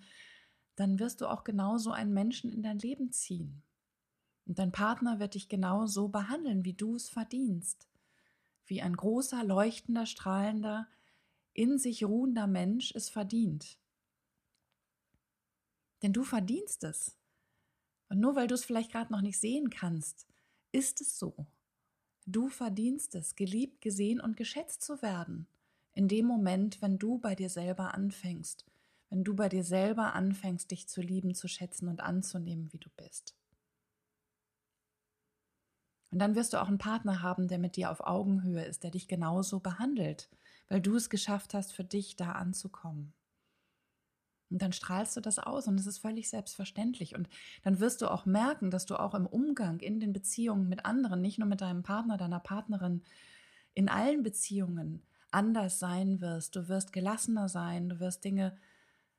dann 0.75 1.00
wirst 1.00 1.22
du 1.22 1.27
auch 1.27 1.43
genauso 1.43 1.91
einen 1.91 2.13
Menschen 2.13 2.51
in 2.51 2.62
dein 2.62 2.77
Leben 2.77 3.12
ziehen. 3.12 3.63
Und 4.46 4.60
dein 4.60 4.72
Partner 4.72 5.20
wird 5.20 5.34
dich 5.34 5.50
genau 5.50 5.88
so 5.88 6.10
behandeln, 6.10 6.65
wie 6.65 6.74
du 6.74 6.96
es 6.96 7.10
verdienst. 7.10 7.88
Wie 8.65 8.82
ein 8.82 8.96
großer, 8.96 9.43
leuchtender, 9.43 10.05
strahlender, 10.05 10.88
in 11.53 11.79
sich 11.79 12.03
ruhender 12.03 12.46
Mensch 12.46 12.93
es 12.93 13.10
verdient. 13.10 13.79
Denn 16.03 16.13
du 16.13 16.24
verdienst 16.24 16.84
es. 16.84 17.17
Und 18.13 18.20
nur 18.20 18.36
weil 18.36 18.46
du 18.46 18.53
es 18.53 18.63
vielleicht 18.63 18.91
gerade 18.91 19.12
noch 19.12 19.22
nicht 19.22 19.39
sehen 19.39 19.72
kannst, 19.72 20.27
ist 20.72 21.01
es 21.01 21.17
so. 21.17 21.48
Du 22.27 22.48
verdienst 22.48 23.15
es, 23.15 23.36
geliebt, 23.36 23.82
gesehen 23.82 24.22
und 24.22 24.38
geschätzt 24.38 24.84
zu 24.84 25.01
werden. 25.01 25.48
In 25.93 26.08
dem 26.08 26.27
Moment, 26.27 26.79
wenn 26.84 27.00
du 27.00 27.17
bei 27.17 27.34
dir 27.34 27.50
selber 27.50 27.96
anfängst, 27.96 28.67
wenn 29.10 29.24
du 29.24 29.36
bei 29.36 29.50
dir 29.50 29.63
selber 29.63 30.13
anfängst, 30.13 30.70
dich 30.70 30.88
zu 30.88 31.01
lieben, 31.01 31.34
zu 31.34 31.48
schätzen 31.48 31.88
und 31.88 32.01
anzunehmen, 32.01 32.72
wie 32.72 32.77
du 32.77 32.89
bist. 32.98 33.36
Und 36.12 36.20
dann 36.20 36.36
wirst 36.36 36.53
du 36.53 36.62
auch 36.62 36.67
einen 36.67 36.77
Partner 36.77 37.24
haben, 37.24 37.48
der 37.48 37.58
mit 37.58 37.77
dir 37.77 37.89
auf 37.89 38.01
Augenhöhe 38.01 38.63
ist, 38.63 38.84
der 38.84 38.91
dich 38.91 39.08
genauso 39.08 39.60
behandelt, 39.60 40.29
weil 40.70 40.82
du 40.82 40.96
es 40.98 41.10
geschafft 41.10 41.55
hast, 41.55 41.74
für 41.74 41.84
dich 41.84 42.15
da 42.15 42.34
anzukommen. 42.34 43.12
Und 44.54 44.62
dann 44.62 44.72
strahlst 44.72 45.18
du 45.18 45.20
das 45.20 45.40
aus 45.40 45.68
und 45.68 45.80
es 45.80 45.88
ist 45.88 45.98
völlig 45.98 46.30
selbstverständlich. 46.30 47.16
Und 47.16 47.28
dann 47.64 47.80
wirst 47.80 48.04
du 48.04 48.08
auch 48.08 48.28
merken, 48.28 48.70
dass 48.70 48.86
du 48.86 49.00
auch 49.00 49.16
im 49.16 49.26
Umgang, 49.26 49.80
in 49.80 50.00
den 50.00 50.14
Beziehungen 50.14 50.70
mit 50.70 50.86
anderen, 50.86 51.22
nicht 51.22 51.40
nur 51.40 51.48
mit 51.48 51.62
deinem 51.62 51.82
Partner, 51.82 52.18
deiner 52.18 52.40
Partnerin, 52.40 53.02
in 53.74 53.90
allen 53.90 54.22
Beziehungen 54.22 55.02
anders 55.32 55.80
sein 55.80 56.22
wirst. 56.22 56.56
Du 56.56 56.68
wirst 56.68 56.94
gelassener 56.94 57.50
sein, 57.50 57.90
du 57.90 58.00
wirst 58.00 58.24
Dinge 58.24 58.56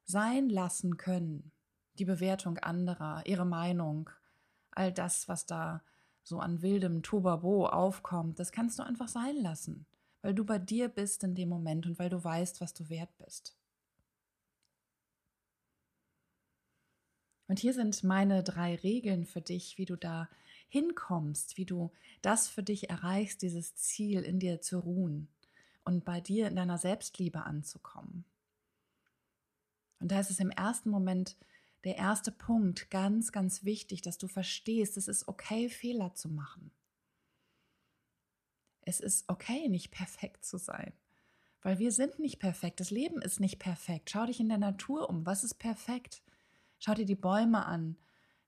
sein 0.05 0.49
lassen 0.49 0.99
können. 0.99 1.51
Die 1.99 2.05
Bewertung 2.05 2.59
anderer, 2.59 3.27
ihre 3.27 3.45
Meinung, 3.45 4.11
all 4.71 4.93
das, 4.93 5.27
was 5.27 5.47
da 5.47 5.83
so 6.23 6.39
an 6.39 6.63
wildem 6.63 7.03
Tobabo 7.03 7.67
aufkommt, 7.67 8.39
das 8.39 8.53
kannst 8.53 8.79
du 8.79 8.85
einfach 8.85 9.09
sein 9.09 9.35
lassen, 9.43 9.85
weil 10.23 10.33
du 10.33 10.45
bei 10.45 10.61
dir 10.61 10.89
bist 10.89 11.25
in 11.25 11.35
dem 11.35 11.49
Moment 11.49 11.87
und 11.87 11.99
weil 11.99 12.09
du 12.09 12.23
weißt, 12.23 12.61
was 12.61 12.73
du 12.73 12.89
wert 12.89 13.11
bist. 13.19 13.57
Und 17.47 17.59
hier 17.59 17.75
sind 17.75 18.03
meine 18.05 18.43
drei 18.43 18.77
Regeln 18.77 19.27
für 19.27 19.41
dich, 19.41 19.77
wie 19.77 19.85
du 19.85 19.97
da 19.97 20.29
hinkommst, 20.69 21.57
wie 21.57 21.67
du 21.67 21.93
das 22.23 22.49
für 22.49 22.63
dich 22.63 22.91
erreichst, 22.91 23.43
dieses 23.43 23.75
Ziel 23.77 24.23
in 24.23 24.39
dir 24.41 24.61
zu 24.61 24.79
ruhen 24.79 25.29
und 25.85 26.05
bei 26.05 26.21
dir 26.21 26.49
in 26.49 26.57
deiner 26.57 26.79
Selbstliebe 26.79 27.45
anzukommen. 27.45 28.25
Und 30.01 30.11
da 30.11 30.21
ist 30.21 30.31
es 30.31 30.41
im 30.41 30.51
ersten 30.51 30.91
Moment 30.91 31.37
der 31.85 31.97
erste 31.97 32.33
Punkt, 32.33 32.91
ganz, 32.91 33.31
ganz 33.31 33.65
wichtig, 33.65 34.01
dass 34.03 34.19
du 34.19 34.27
verstehst, 34.27 34.97
es 34.97 35.07
ist 35.07 35.29
okay, 35.29 35.69
Fehler 35.69 36.15
zu 36.15 36.31
machen. 36.31 36.71
Es 38.81 39.01
ist 39.01 39.29
okay, 39.29 39.69
nicht 39.69 39.91
perfekt 39.91 40.45
zu 40.45 40.59
sein, 40.59 40.93
weil 41.63 41.79
wir 41.79 41.93
sind 41.93 42.19
nicht 42.19 42.39
perfekt. 42.39 42.81
Das 42.81 42.91
Leben 42.91 43.23
ist 43.23 43.39
nicht 43.39 43.59
perfekt. 43.59 44.11
Schau 44.11 44.27
dich 44.27 44.41
in 44.41 44.49
der 44.49 44.59
Natur 44.59 45.09
um. 45.09 45.25
Was 45.25 45.45
ist 45.45 45.55
perfekt? 45.55 46.24
Schau 46.85 46.93
dir 46.93 47.07
die 47.07 47.15
Bäume 47.15 47.65
an, 47.65 47.97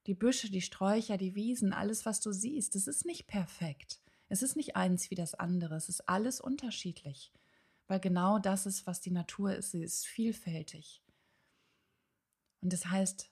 die 0.07 0.13
Büsche, 0.13 0.51
die 0.51 0.61
Sträucher, 0.61 1.17
die 1.17 1.35
Wiesen, 1.35 1.73
alles, 1.73 2.05
was 2.05 2.21
du 2.21 2.33
siehst. 2.33 2.77
Es 2.77 2.87
ist 2.87 3.07
nicht 3.07 3.27
perfekt. 3.29 4.03
Es 4.29 4.43
ist 4.43 4.57
nicht 4.57 4.77
eins 4.77 5.11
wie 5.11 5.15
das 5.15 5.33
andere. 5.33 5.75
Es 5.77 5.89
ist 5.89 6.07
alles 6.07 6.43
unterschiedlich, 6.43 7.33
weil 7.87 7.99
genau 7.99 8.39
das 8.39 8.67
ist, 8.67 8.87
was 8.87 9.01
die 9.01 9.11
Natur 9.11 9.55
ist. 9.55 9.71
Sie 9.71 9.83
ist 9.83 10.07
vielfältig. 10.07 11.03
Und 12.61 12.75
das 12.75 12.85
heißt, 12.85 13.31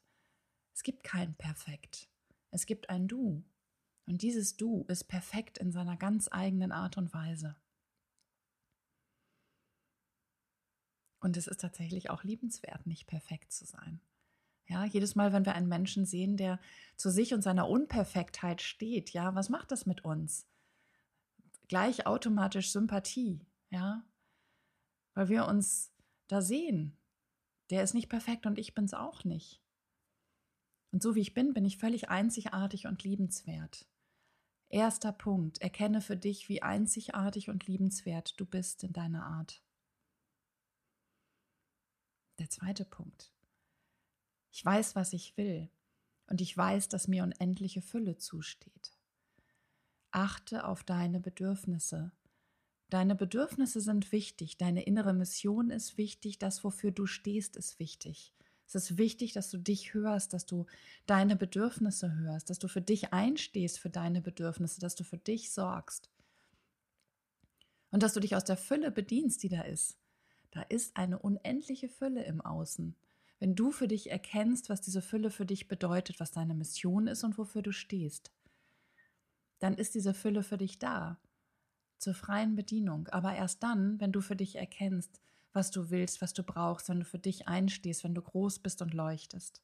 es 0.73 0.83
gibt 0.83 1.05
kein 1.05 1.35
Perfekt. 1.35 2.09
Es 2.51 2.65
gibt 2.65 2.89
ein 2.89 3.07
Du. 3.07 3.45
Und 4.07 4.23
dieses 4.23 4.57
Du 4.57 4.87
ist 4.89 5.05
perfekt 5.05 5.59
in 5.59 5.71
seiner 5.71 5.99
ganz 5.99 6.31
eigenen 6.33 6.73
Art 6.73 6.97
und 6.97 7.13
Weise. 7.13 7.57
Und 11.21 11.37
es 11.37 11.47
ist 11.47 11.61
tatsächlich 11.61 12.09
auch 12.09 12.25
liebenswert, 12.25 12.87
nicht 12.87 13.07
perfekt 13.07 13.53
zu 13.53 13.67
sein. 13.67 14.01
Ja, 14.66 14.85
jedes 14.85 15.14
Mal, 15.14 15.33
wenn 15.33 15.44
wir 15.44 15.54
einen 15.54 15.68
Menschen 15.68 16.06
sehen, 16.06 16.37
der 16.37 16.59
zu 16.97 17.11
sich 17.11 17.35
und 17.35 17.42
seiner 17.42 17.68
Unperfektheit 17.68 18.62
steht, 18.62 19.11
ja, 19.11 19.35
was 19.35 19.50
macht 19.50 19.71
das 19.71 19.85
mit 19.85 20.04
uns? 20.04 20.47
Gleich 21.68 22.06
automatisch 22.06 22.73
Sympathie, 22.73 23.47
ja, 23.71 24.04
weil 25.14 25.28
wir 25.28 25.47
uns 25.47 25.92
da 26.28 26.40
sehen 26.40 26.97
der 27.71 27.83
ist 27.83 27.94
nicht 27.94 28.09
perfekt 28.09 28.47
und 28.47 28.59
ich 28.59 28.75
bin 28.75 28.85
es 28.85 28.94
auch 28.94 29.25
nicht. 29.25 29.62
Und 30.92 31.02
so 31.02 31.14
wie 31.14 31.21
ich 31.21 31.35
bin, 31.35 31.54
bin 31.54 31.64
ich 31.64 31.78
völlig 31.78 32.09
einzigartig 32.09 32.87
und 32.87 33.02
liebenswert. 33.02 33.88
Erster 34.68 35.12
Punkt, 35.12 35.61
erkenne 35.61 36.00
für 36.00 36.16
dich, 36.16 36.49
wie 36.49 36.62
einzigartig 36.62 37.49
und 37.49 37.66
liebenswert 37.66 38.38
du 38.38 38.47
bist 38.47 38.85
in 38.85 38.92
deiner 38.92 39.25
Art. 39.25 39.62
Der 42.38 42.50
zweite 42.50 42.85
Punkt. 42.85 43.34
Ich 44.55 44.65
weiß, 44.65 44.95
was 44.95 45.13
ich 45.13 45.37
will 45.37 45.69
und 46.29 46.41
ich 46.41 46.57
weiß, 46.57 46.89
dass 46.89 47.09
mir 47.09 47.25
unendliche 47.25 47.83
Fülle 47.83 48.17
zusteht. 48.17 48.93
Achte 50.13 50.65
auf 50.65 50.85
deine 50.85 51.21
Bedürfnisse 51.21 52.13
Deine 52.95 53.17
Bedürfnisse 53.17 53.81
sind 53.81 54.13
wichtig, 54.13 54.57
deine 54.57 54.85
innere 54.85 55.15
Mission 55.15 55.71
ist 55.71 55.99
wichtig, 55.99 56.39
das, 56.39 56.63
wofür 56.63 56.93
du 56.93 57.07
stehst, 57.07 57.57
ist 57.57 57.81
wichtig. 57.81 58.33
Es 58.69 58.77
ist 58.77 58.97
wichtig, 58.97 59.33
dass 59.33 59.51
du 59.51 59.59
dich 59.59 59.95
hörst, 59.95 60.33
dass 60.33 60.47
du 60.47 60.67
deine 61.07 61.35
Bedürfnisse 61.35 62.15
hörst, 62.15 62.51
dass 62.51 62.61
du 62.61 62.69
für 62.69 62.81
dich 62.81 63.13
einstehst 63.13 63.81
für 63.81 63.91
deine 63.91 64.21
Bedürfnisse, 64.21 64.81
dass 64.81 64.95
du 64.95 65.03
für 65.03 65.19
dich 65.19 65.51
sorgst. 65.51 66.09
Und 67.91 68.05
dass 68.05 68.15
du 68.15 68.21
dich 68.21 68.37
aus 68.37 68.45
der 68.45 68.57
Fülle 68.57 68.93
bedienst, 68.93 69.43
die 69.43 69.49
da 69.49 69.63
ist. 69.63 69.99
Da 70.53 70.63
ist 70.63 70.97
eine 70.97 71.19
unendliche 71.19 71.89
Fülle 71.89 72.23
im 72.23 72.41
Außen. 72.41 72.95
Wenn 73.41 73.55
du 73.55 73.71
für 73.71 73.88
dich 73.88 74.11
erkennst, 74.11 74.69
was 74.69 74.81
diese 74.81 75.03
Fülle 75.03 75.31
für 75.31 75.47
dich 75.47 75.69
bedeutet, 75.69 76.21
was 76.21 76.31
deine 76.31 76.55
Mission 76.55 77.07
ist 77.07 77.25
und 77.25 77.37
wofür 77.37 77.62
du 77.62 77.73
stehst, 77.73 78.33
dann 79.59 79.75
ist 79.75 79.95
diese 79.95 80.14
Fülle 80.14 80.43
für 80.43 80.59
dich 80.59 80.79
da 80.79 81.19
zur 81.99 82.14
freien 82.14 82.55
Bedienung, 82.55 83.09
aber 83.09 83.35
erst 83.35 83.62
dann, 83.62 83.99
wenn 84.00 84.12
du 84.12 84.21
für 84.21 84.37
dich 84.37 84.57
erkennst, 84.57 85.21
was 85.55 85.71
du 85.71 85.91
willst, 85.91 86.21
was 86.21 86.35
du 86.35 86.43
brauchst, 86.43 86.88
wenn 86.88 87.00
du 87.00 87.07
für 87.07 87.19
dich 87.19 87.49
einstehst, 87.49 88.05
wenn 88.05 88.14
du 88.14 88.23
groß 88.23 88.59
bist 88.59 88.83
und 88.83 88.93
leuchtest. 88.93 89.62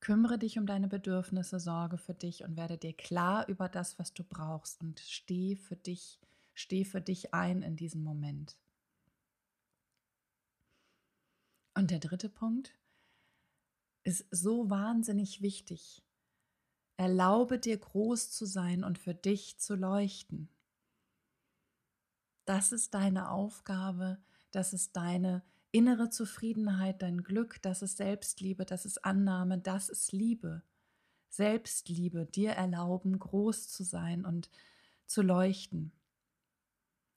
Kümmere 0.00 0.36
dich 0.36 0.58
um 0.58 0.66
deine 0.66 0.88
Bedürfnisse, 0.88 1.60
sorge 1.60 1.96
für 1.96 2.12
dich 2.12 2.42
und 2.42 2.56
werde 2.56 2.76
dir 2.76 2.92
klar 2.92 3.48
über 3.48 3.68
das, 3.68 3.98
was 4.00 4.12
du 4.12 4.24
brauchst 4.24 4.80
und 4.82 4.98
steh 4.98 5.54
für 5.54 5.76
dich, 5.76 6.18
steh 6.54 6.84
für 6.84 7.00
dich 7.00 7.32
ein 7.32 7.62
in 7.62 7.76
diesem 7.76 8.02
Moment. 8.02 8.56
Und 11.82 11.90
der 11.90 11.98
dritte 11.98 12.28
Punkt, 12.28 12.78
ist 14.04 14.24
so 14.30 14.70
wahnsinnig 14.70 15.42
wichtig. 15.42 16.00
Erlaube 16.96 17.58
dir 17.58 17.76
groß 17.76 18.30
zu 18.30 18.46
sein 18.46 18.84
und 18.84 19.00
für 19.00 19.14
dich 19.14 19.58
zu 19.58 19.74
leuchten. 19.74 20.48
Das 22.44 22.70
ist 22.70 22.94
deine 22.94 23.32
Aufgabe, 23.32 24.22
das 24.52 24.72
ist 24.72 24.94
deine 24.94 25.42
innere 25.72 26.08
Zufriedenheit, 26.08 27.02
dein 27.02 27.24
Glück, 27.24 27.60
das 27.62 27.82
ist 27.82 27.96
Selbstliebe, 27.96 28.64
das 28.64 28.84
ist 28.84 29.04
Annahme, 29.04 29.58
das 29.58 29.88
ist 29.88 30.12
Liebe. 30.12 30.62
Selbstliebe, 31.30 32.26
dir 32.26 32.52
erlauben, 32.52 33.18
groß 33.18 33.70
zu 33.70 33.82
sein 33.82 34.24
und 34.24 34.50
zu 35.06 35.20
leuchten. 35.20 35.90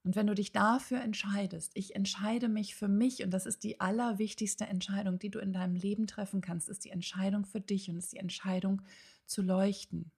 Und 0.06 0.16
wenn 0.16 0.28
du 0.28 0.36
dich 0.36 0.52
dafür 0.52 1.02
entscheidest, 1.02 1.72
ich 1.74 1.96
entscheide 1.96 2.48
mich 2.48 2.76
für 2.76 2.88
mich 2.88 3.24
und 3.24 3.32
das 3.32 3.48
ist 3.48 3.64
die 3.64 3.80
allerwichtigste 3.80 4.66
Entscheidung, 4.66 5.18
die 5.18 5.32
du 5.32 5.40
in 5.40 5.52
deinem 5.52 5.74
Leben 5.74 6.06
treffen 6.06 6.42
kannst, 6.42 6.70
ist 6.70 6.86
die 6.86 6.92
Entscheidung 6.92 7.44
für 7.44 7.60
dich 7.60 7.90
und 7.90 7.98
ist 7.98 8.14
die 8.14 8.18
Entscheidung 8.18 8.84
zu 9.26 9.42
leuchten. 9.42 10.12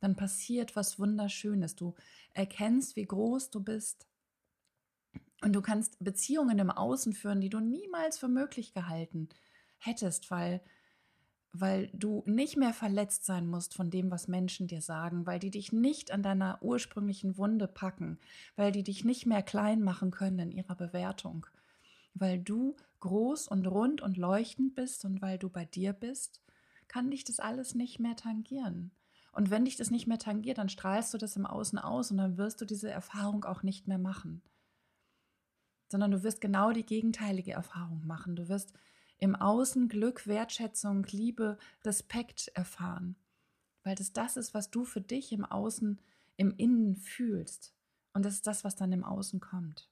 Dann 0.00 0.16
passiert 0.16 0.76
was 0.76 0.98
Wunderschönes. 0.98 1.76
Du 1.76 1.94
erkennst, 2.32 2.96
wie 2.96 3.04
groß 3.04 3.50
du 3.50 3.60
bist. 3.60 4.08
Und 5.42 5.52
du 5.52 5.60
kannst 5.60 6.02
Beziehungen 6.02 6.58
im 6.58 6.70
Außen 6.70 7.12
führen, 7.12 7.42
die 7.42 7.50
du 7.50 7.60
niemals 7.60 8.16
für 8.16 8.28
möglich 8.28 8.72
gehalten 8.72 9.28
hättest, 9.76 10.30
weil 10.30 10.62
weil 11.52 11.90
du 11.92 12.22
nicht 12.26 12.56
mehr 12.56 12.72
verletzt 12.72 13.24
sein 13.24 13.46
musst 13.46 13.74
von 13.74 13.90
dem, 13.90 14.10
was 14.10 14.28
Menschen 14.28 14.68
dir 14.68 14.80
sagen, 14.80 15.26
weil 15.26 15.38
die 15.38 15.50
dich 15.50 15.72
nicht 15.72 16.12
an 16.12 16.22
deiner 16.22 16.62
ursprünglichen 16.62 17.36
Wunde 17.36 17.66
packen, 17.66 18.18
weil 18.56 18.70
die 18.70 18.84
dich 18.84 19.04
nicht 19.04 19.26
mehr 19.26 19.42
klein 19.42 19.82
machen 19.82 20.10
können 20.10 20.38
in 20.38 20.52
ihrer 20.52 20.76
Bewertung, 20.76 21.46
weil 22.14 22.38
du 22.38 22.76
groß 23.00 23.48
und 23.48 23.66
rund 23.66 24.00
und 24.00 24.16
leuchtend 24.16 24.74
bist 24.74 25.04
und 25.04 25.22
weil 25.22 25.38
du 25.38 25.48
bei 25.48 25.64
dir 25.64 25.92
bist, 25.92 26.40
kann 26.86 27.10
dich 27.10 27.24
das 27.24 27.40
alles 27.40 27.74
nicht 27.74 27.98
mehr 27.98 28.16
tangieren. 28.16 28.92
Und 29.32 29.50
wenn 29.50 29.64
dich 29.64 29.76
das 29.76 29.90
nicht 29.90 30.06
mehr 30.06 30.18
tangiert, 30.18 30.58
dann 30.58 30.68
strahlst 30.68 31.14
du 31.14 31.18
das 31.18 31.36
im 31.36 31.46
Außen 31.46 31.78
aus 31.78 32.10
und 32.10 32.18
dann 32.18 32.36
wirst 32.36 32.60
du 32.60 32.64
diese 32.64 32.90
Erfahrung 32.90 33.44
auch 33.44 33.62
nicht 33.62 33.86
mehr 33.86 33.98
machen. 33.98 34.42
Sondern 35.88 36.10
du 36.10 36.22
wirst 36.22 36.40
genau 36.40 36.72
die 36.72 36.84
gegenteilige 36.84 37.52
Erfahrung 37.52 38.06
machen. 38.06 38.36
Du 38.36 38.48
wirst 38.48 38.72
im 39.20 39.36
Außen 39.36 39.88
Glück, 39.88 40.26
Wertschätzung, 40.26 41.04
Liebe, 41.04 41.58
Respekt 41.84 42.48
erfahren. 42.54 43.16
Weil 43.84 43.94
das 43.94 44.12
das 44.12 44.36
ist, 44.36 44.54
was 44.54 44.70
du 44.70 44.84
für 44.84 45.02
dich 45.02 45.32
im 45.32 45.44
Außen, 45.44 46.00
im 46.36 46.56
Innen 46.56 46.96
fühlst. 46.96 47.74
Und 48.12 48.24
das 48.24 48.34
ist 48.34 48.46
das, 48.46 48.64
was 48.64 48.76
dann 48.76 48.92
im 48.92 49.04
Außen 49.04 49.38
kommt. 49.40 49.88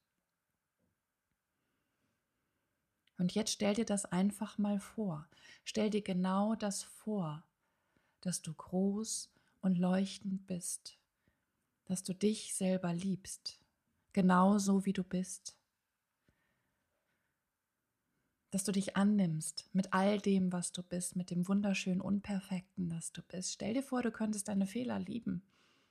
Und 3.19 3.35
jetzt 3.35 3.53
stell 3.53 3.75
dir 3.75 3.85
das 3.85 4.07
einfach 4.07 4.59
mal 4.59 4.81
vor. 4.81 5.29
Stell 5.65 5.91
dir 5.91 6.03
genau 6.03 6.55
das 6.55 6.83
vor, 6.83 7.45
dass 8.23 8.43
du 8.43 8.55
groß 8.55 9.31
und 9.61 9.77
leuchtend 9.77 10.47
bist, 10.47 10.99
dass 11.85 12.03
du 12.03 12.15
dich 12.15 12.55
selber 12.55 12.93
liebst, 12.95 13.61
genauso 14.13 14.87
wie 14.87 14.93
du 14.93 15.05
bist 15.05 15.59
dass 18.51 18.65
du 18.65 18.73
dich 18.73 18.97
annimmst 18.97 19.69
mit 19.73 19.93
all 19.93 20.19
dem, 20.21 20.53
was 20.53 20.73
du 20.73 20.83
bist, 20.83 21.17
mit 21.17 21.31
dem 21.31 21.49
wunderschönen 21.49 22.01
Unperfekten, 22.01 22.89
das 22.89 23.13
du 23.13 23.23
bist. 23.23 23.53
Stell 23.53 23.75
dir 23.75 23.83
vor, 23.83 24.03
du 24.03 24.11
könntest 24.11 24.49
deine 24.49 24.67
Fehler 24.67 24.99
lieben 24.99 25.43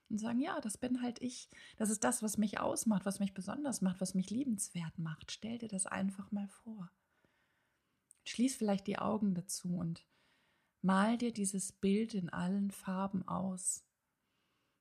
und 0.10 0.18
sagen, 0.18 0.40
ja, 0.40 0.60
das 0.62 0.78
bin 0.78 1.02
halt 1.02 1.22
ich. 1.22 1.50
Das 1.78 1.90
ist 1.90 2.04
das, 2.04 2.24
was 2.24 2.38
mich 2.38 2.60
ausmacht, 2.60 3.06
was 3.06 3.20
mich 3.20 3.34
besonders 3.34 3.82
macht, 3.82 4.02
was 4.02 4.16
mich 4.16 4.30
liebenswert 4.30 4.98
macht. 4.98 5.32
Stell 5.32 5.58
dir 5.58 5.68
das 5.68 5.86
einfach 5.86 6.32
mal 6.32 6.48
vor. 6.48 6.90
Schließ 8.26 8.56
vielleicht 8.56 8.88
die 8.88 8.98
Augen 8.98 9.36
dazu 9.36 9.76
und 9.76 10.06
mal 10.82 11.18
dir 11.18 11.32
dieses 11.32 11.72
Bild 11.72 12.14
in 12.14 12.30
allen 12.30 12.72
Farben 12.72 13.28
aus, 13.28 13.84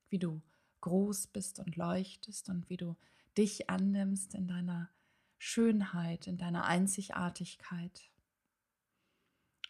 wie 0.09 0.19
du 0.19 0.41
groß 0.81 1.27
bist 1.27 1.59
und 1.59 1.75
leuchtest 1.75 2.49
und 2.49 2.69
wie 2.69 2.77
du 2.77 2.95
dich 3.37 3.69
annimmst 3.69 4.33
in 4.33 4.47
deiner 4.47 4.89
Schönheit, 5.37 6.27
in 6.27 6.37
deiner 6.37 6.65
Einzigartigkeit. 6.65 8.09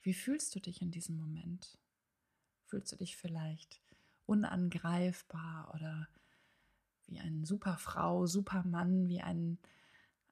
Wie 0.04 0.14
fühlst 0.14 0.56
du 0.56 0.60
dich 0.60 0.82
in 0.82 0.92
diesem 0.92 1.18
Moment? 1.18 1.78
Fühlst 2.66 2.92
du 2.92 2.96
dich 2.96 3.18
vielleicht 3.18 3.82
unangreifbar 4.26 5.74
oder 5.74 6.08
wie 7.08 7.20
eine 7.20 7.46
super 7.46 7.78
Frau, 7.78 8.26
super 8.26 8.64
Mann, 8.64 9.08
wie 9.08 9.22
ein, 9.22 9.58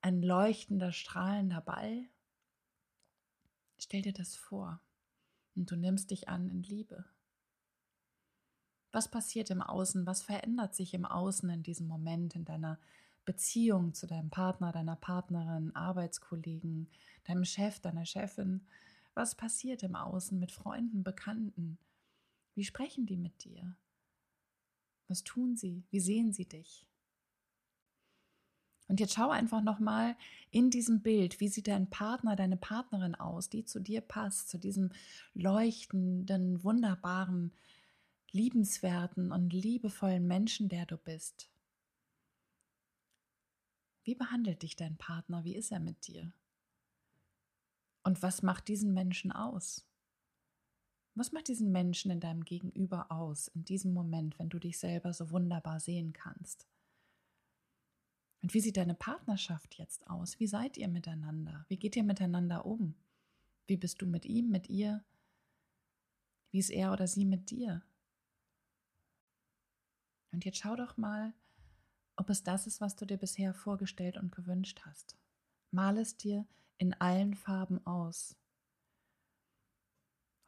ein 0.02 0.22
leuchtender, 0.22 0.92
strahlender 0.92 1.62
Ball? 1.62 2.08
Stell 3.78 4.02
dir 4.02 4.14
das 4.14 4.36
vor 4.36 4.80
und 5.56 5.72
du 5.72 5.76
nimmst 5.76 6.12
dich 6.12 6.30
an 6.30 6.50
in 6.50 6.64
Liebe. 6.64 7.06
Was 8.92 9.12
passiert 9.12 9.50
im 9.50 9.62
Außen? 9.62 10.06
Was 10.06 10.24
verändert 10.24 10.74
sich 10.74 10.94
im 10.94 11.06
Außen 11.06 11.50
in 11.50 11.64
diesem 11.64 11.88
Moment, 11.88 12.36
in 12.36 12.46
deiner 12.46 12.80
Beziehung 13.26 13.94
zu 13.94 14.08
deinem 14.08 14.30
Partner, 14.30 14.72
deiner 14.72 14.96
Partnerin, 14.96 15.76
Arbeitskollegen, 15.76 16.88
deinem 17.26 17.46
Chef, 17.46 17.80
deiner 17.80 18.06
Chefin? 18.06 18.62
Was 19.14 19.36
passiert 19.36 19.84
im 19.84 19.96
Außen 19.96 20.40
mit 20.40 20.52
Freunden, 20.52 21.04
Bekannten? 21.04 21.78
Wie 22.54 22.64
sprechen 22.64 23.06
die 23.06 23.18
mit 23.18 23.44
dir? 23.44 23.76
Was 25.08 25.24
tun 25.24 25.56
sie? 25.56 25.84
Wie 25.90 26.00
sehen 26.00 26.34
sie 26.34 26.46
dich? 26.46 26.88
Und 28.88 29.00
jetzt 29.00 29.16
schau 29.16 29.30
einfach 29.30 29.64
nochmal 29.64 30.16
in 30.52 30.70
diesem 30.70 31.02
Bild, 31.02 31.40
wie 31.40 31.48
sieht 31.48 31.68
dein 31.68 31.90
Partner, 31.90 32.36
deine 32.36 32.58
Partnerin 32.58 33.16
aus, 33.16 33.50
die 33.50 33.66
zu 33.66 33.80
dir 33.80 34.02
passt, 34.02 34.50
zu 34.50 34.60
diesem 34.60 34.92
leuchtenden, 35.34 36.64
wunderbaren, 36.64 37.52
liebenswerten 38.32 39.32
und 39.32 39.52
liebevollen 39.54 40.28
Menschen, 40.28 40.70
der 40.70 40.86
du 40.86 40.98
bist. 40.98 41.50
Wie 44.06 44.16
behandelt 44.16 44.62
dich 44.62 44.76
dein 44.76 44.98
Partner? 44.98 45.44
Wie 45.44 45.56
ist 45.56 45.72
er 45.72 45.80
mit 45.80 46.08
dir? 46.08 46.32
Und 48.04 48.22
was 48.22 48.44
macht 48.44 48.68
diesen 48.68 48.94
Menschen 48.94 49.32
aus? 49.32 49.84
Was 51.16 51.32
macht 51.32 51.48
diesen 51.48 51.72
Menschen 51.72 52.12
in 52.12 52.20
deinem 52.20 52.46
Gegenüber 52.46 53.12
aus, 53.12 53.48
in 53.48 53.66
diesem 53.66 53.94
Moment, 53.94 54.38
wenn 54.38 54.50
du 54.50 54.60
dich 54.60 54.78
selber 54.78 55.12
so 55.12 55.32
wunderbar 55.32 55.80
sehen 55.80 56.14
kannst? 56.14 56.68
Und 58.44 58.54
wie 58.54 58.60
sieht 58.60 58.78
deine 58.78 58.94
Partnerschaft 58.94 59.76
jetzt 59.80 60.08
aus? 60.08 60.40
Wie 60.40 60.46
seid 60.46 60.78
ihr 60.78 60.88
miteinander? 60.88 61.66
Wie 61.68 61.78
geht 61.78 61.96
ihr 61.96 62.04
miteinander 62.04 62.64
um? 62.64 62.94
Wie 63.66 63.78
bist 63.78 64.04
du 64.04 64.06
mit 64.06 64.26
ihm, 64.26 64.52
mit 64.52 64.70
ihr? 64.70 65.04
Wie 66.52 66.60
ist 66.60 66.70
er 66.70 66.94
oder 66.94 67.08
sie 67.08 67.26
mit 67.26 67.50
dir? 67.50 67.82
Und 70.32 70.46
jetzt 70.46 70.60
schau 70.60 70.76
doch 70.76 70.96
mal, 70.96 71.34
ob 72.18 72.30
es 72.30 72.44
das 72.44 72.68
ist, 72.68 72.82
was 72.82 72.96
du 72.96 73.06
dir 73.06 73.18
bisher 73.18 73.54
vorgestellt 73.54 74.18
und 74.18 74.32
gewünscht 74.32 74.82
hast. 74.86 75.18
Mal 75.72 75.98
es 75.98 76.18
dir 76.18 76.48
in 76.78 76.94
allen 76.94 77.36
Farben 77.36 77.86
aus. 77.86 78.38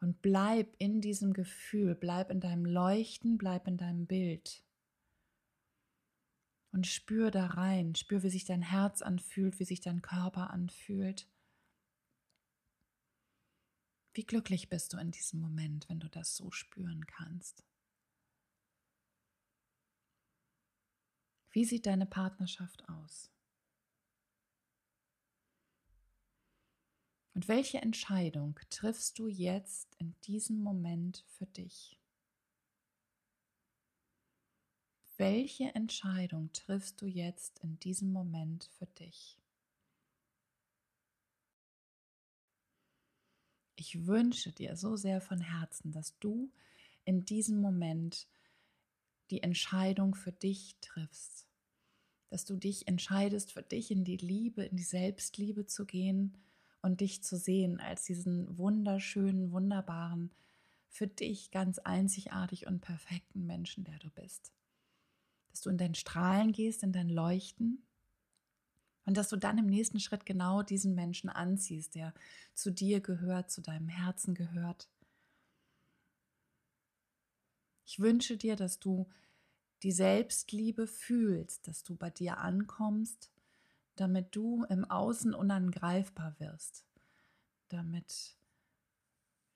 Und 0.00 0.22
bleib 0.22 0.74
in 0.78 1.00
diesem 1.00 1.32
Gefühl, 1.32 1.94
bleib 1.94 2.30
in 2.30 2.40
deinem 2.40 2.64
Leuchten, 2.64 3.36
bleib 3.36 3.66
in 3.66 3.76
deinem 3.76 4.06
Bild. 4.06 4.64
Und 6.70 6.86
spür 6.86 7.30
da 7.30 7.46
rein, 7.46 7.94
spür, 7.94 8.22
wie 8.22 8.30
sich 8.30 8.44
dein 8.44 8.62
Herz 8.62 9.02
anfühlt, 9.02 9.58
wie 9.58 9.64
sich 9.64 9.80
dein 9.80 10.02
Körper 10.02 10.50
anfühlt. 10.50 11.28
Wie 14.14 14.24
glücklich 14.24 14.68
bist 14.68 14.92
du 14.92 14.98
in 14.98 15.10
diesem 15.10 15.40
Moment, 15.40 15.88
wenn 15.88 16.00
du 16.00 16.08
das 16.08 16.36
so 16.36 16.50
spüren 16.50 17.06
kannst. 17.06 17.64
Wie 21.58 21.64
sieht 21.64 21.86
deine 21.86 22.06
Partnerschaft 22.06 22.88
aus? 22.88 23.32
Und 27.34 27.48
welche 27.48 27.78
Entscheidung 27.78 28.60
triffst 28.70 29.18
du 29.18 29.26
jetzt 29.26 29.92
in 29.96 30.14
diesem 30.20 30.62
Moment 30.62 31.24
für 31.26 31.46
dich? 31.46 31.98
Welche 35.16 35.74
Entscheidung 35.74 36.52
triffst 36.52 37.02
du 37.02 37.06
jetzt 37.06 37.58
in 37.58 37.80
diesem 37.80 38.12
Moment 38.12 38.70
für 38.78 38.86
dich? 38.86 39.36
Ich 43.74 44.06
wünsche 44.06 44.52
dir 44.52 44.76
so 44.76 44.94
sehr 44.94 45.20
von 45.20 45.40
Herzen, 45.40 45.90
dass 45.90 46.16
du 46.20 46.52
in 47.04 47.24
diesem 47.24 47.60
Moment 47.60 48.28
die 49.32 49.42
Entscheidung 49.42 50.14
für 50.14 50.30
dich 50.30 50.76
triffst. 50.80 51.47
Dass 52.30 52.44
du 52.44 52.56
dich 52.56 52.88
entscheidest, 52.88 53.52
für 53.52 53.62
dich 53.62 53.90
in 53.90 54.04
die 54.04 54.16
Liebe, 54.16 54.64
in 54.64 54.76
die 54.76 54.82
Selbstliebe 54.82 55.66
zu 55.66 55.86
gehen 55.86 56.36
und 56.82 57.00
dich 57.00 57.22
zu 57.22 57.36
sehen 57.36 57.80
als 57.80 58.04
diesen 58.04 58.58
wunderschönen, 58.58 59.50
wunderbaren, 59.52 60.30
für 60.88 61.06
dich 61.06 61.50
ganz 61.50 61.78
einzigartig 61.78 62.66
und 62.66 62.80
perfekten 62.80 63.46
Menschen, 63.46 63.84
der 63.84 63.98
du 63.98 64.10
bist. 64.10 64.52
Dass 65.50 65.60
du 65.62 65.70
in 65.70 65.78
dein 65.78 65.94
Strahlen 65.94 66.52
gehst, 66.52 66.82
in 66.82 66.92
dein 66.92 67.08
Leuchten 67.10 67.82
Und 69.04 69.16
dass 69.16 69.28
du 69.28 69.36
dann 69.36 69.58
im 69.58 69.66
nächsten 69.66 69.98
Schritt 70.00 70.24
genau 70.26 70.62
diesen 70.62 70.94
Menschen 70.94 71.30
anziehst, 71.30 71.94
der 71.96 72.14
zu 72.54 72.70
dir 72.70 73.00
gehört, 73.00 73.50
zu 73.50 73.60
deinem 73.62 73.88
Herzen 73.88 74.34
gehört. 74.34 74.88
Ich 77.84 77.98
wünsche 77.98 78.36
dir, 78.36 78.54
dass 78.54 78.78
du 78.78 79.08
die 79.82 79.92
Selbstliebe 79.92 80.86
fühlst, 80.86 81.68
dass 81.68 81.82
du 81.82 81.96
bei 81.96 82.10
dir 82.10 82.38
ankommst, 82.38 83.30
damit 83.96 84.34
du 84.34 84.64
im 84.64 84.84
Außen 84.84 85.34
unangreifbar 85.34 86.36
wirst, 86.38 86.84
damit 87.68 88.36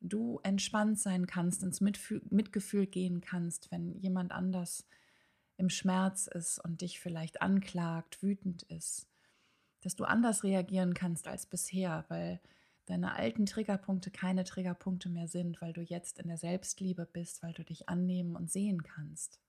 du 0.01 0.41
entspannt 0.43 0.99
sein 0.99 1.27
kannst, 1.27 1.63
ins 1.63 1.81
Mitgefühl 1.81 2.87
gehen 2.87 3.21
kannst, 3.21 3.71
wenn 3.71 3.95
jemand 3.99 4.33
anders 4.33 4.87
im 5.57 5.71
Schmerz 5.71 6.27
ist 6.27 6.59
und 6.59 6.81
dich 6.81 6.99
vielleicht 6.99 7.41
anklagt, 7.41 8.23
wütend 8.23 8.65
ist, 8.65 9.09
dass 9.81 9.95
du 9.95 10.05
anders 10.05 10.43
reagieren 10.43 10.95
kannst 10.95 11.29
als 11.29 11.47
bisher, 11.47 12.05
weil 12.09 12.41
deine 12.87 13.15
alten 13.15 13.47
Triggerpunkte 13.47 14.11
keine 14.11 14.45
Triggerpunkte 14.45 15.09
mehr 15.09 15.29
sind, 15.29 15.61
weil 15.61 15.73
du 15.73 15.83
jetzt 15.83 16.19
in 16.19 16.29
der 16.29 16.37
Selbstliebe 16.39 17.07
bist, 17.07 17.43
weil 17.43 17.53
du 17.53 17.65
dich 17.65 17.89
annehmen 17.89 18.35
und 18.35 18.51
sehen 18.51 18.83
kannst. 18.83 19.41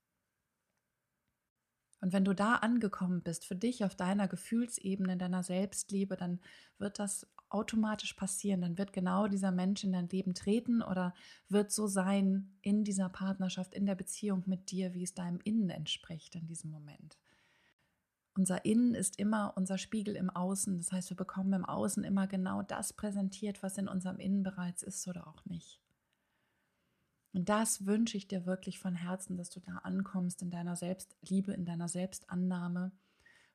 Und 2.03 2.11
wenn 2.11 2.25
du 2.25 2.35
da 2.35 2.55
angekommen 2.55 3.21
bist, 3.21 3.45
für 3.45 3.55
dich 3.55 3.85
auf 3.85 3.95
deiner 3.95 4.27
Gefühlsebene, 4.27 5.13
in 5.13 5.19
deiner 5.19 5.41
Selbstliebe, 5.41 6.17
dann 6.17 6.41
wird 6.77 6.99
das 6.99 7.25
automatisch 7.47 8.11
passieren. 8.11 8.59
Dann 8.59 8.77
wird 8.77 8.91
genau 8.91 9.29
dieser 9.29 9.51
Mensch 9.51 9.85
in 9.85 9.93
dein 9.93 10.09
Leben 10.09 10.33
treten 10.33 10.81
oder 10.81 11.13
wird 11.47 11.71
so 11.71 11.87
sein 11.87 12.57
in 12.61 12.83
dieser 12.83 13.07
Partnerschaft, 13.07 13.73
in 13.73 13.85
der 13.85 13.95
Beziehung 13.95 14.43
mit 14.47 14.69
dir, 14.69 14.93
wie 14.93 15.03
es 15.03 15.13
deinem 15.13 15.39
Innen 15.45 15.69
entspricht 15.69 16.35
in 16.35 16.45
diesem 16.45 16.71
Moment. 16.71 17.17
Unser 18.35 18.65
Innen 18.65 18.95
ist 18.95 19.17
immer 19.17 19.53
unser 19.55 19.77
Spiegel 19.77 20.17
im 20.17 20.29
Außen. 20.29 20.75
Das 20.75 20.91
heißt, 20.91 21.09
wir 21.09 21.15
bekommen 21.15 21.53
im 21.53 21.63
Außen 21.63 22.03
immer 22.03 22.27
genau 22.27 22.63
das 22.63 22.91
präsentiert, 22.91 23.63
was 23.63 23.77
in 23.77 23.87
unserem 23.87 24.19
Innen 24.19 24.43
bereits 24.43 24.83
ist 24.83 25.07
oder 25.07 25.25
auch 25.25 25.45
nicht. 25.45 25.82
Und 27.33 27.49
das 27.49 27.85
wünsche 27.85 28.17
ich 28.17 28.27
dir 28.27 28.45
wirklich 28.45 28.79
von 28.79 28.95
Herzen, 28.95 29.37
dass 29.37 29.49
du 29.49 29.59
da 29.59 29.79
ankommst 29.79 30.41
in 30.41 30.51
deiner 30.51 30.75
Selbstliebe, 30.75 31.53
in 31.53 31.65
deiner 31.65 31.87
Selbstannahme 31.87 32.91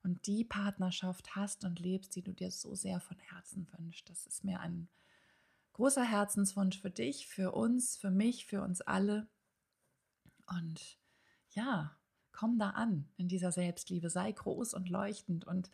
und 0.02 0.26
die 0.26 0.44
Partnerschaft 0.44 1.36
hast 1.36 1.64
und 1.64 1.78
lebst, 1.78 2.14
die 2.16 2.22
du 2.22 2.32
dir 2.32 2.50
so 2.50 2.74
sehr 2.74 3.00
von 3.00 3.18
Herzen 3.18 3.68
wünschst. 3.78 4.10
Das 4.10 4.26
ist 4.26 4.44
mir 4.44 4.60
ein 4.60 4.88
großer 5.74 6.04
Herzenswunsch 6.04 6.80
für 6.80 6.90
dich, 6.90 7.28
für 7.28 7.52
uns, 7.52 7.96
für 7.96 8.10
mich, 8.10 8.46
für 8.46 8.62
uns 8.62 8.80
alle. 8.80 9.28
Und 10.46 10.98
ja, 11.50 11.98
Komm 12.38 12.56
da 12.56 12.70
an 12.70 13.08
in 13.16 13.26
dieser 13.26 13.50
Selbstliebe, 13.50 14.10
sei 14.10 14.30
groß 14.30 14.72
und 14.74 14.88
leuchtend. 14.88 15.44
Und 15.44 15.72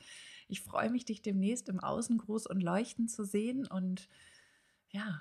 ich 0.48 0.62
freue 0.62 0.88
mich, 0.88 1.04
dich 1.04 1.20
demnächst 1.20 1.68
im 1.68 1.78
Außen 1.78 2.16
groß 2.16 2.46
und 2.46 2.62
leuchtend 2.62 3.10
zu 3.10 3.22
sehen 3.22 3.66
und 3.66 4.08
ja, 4.88 5.20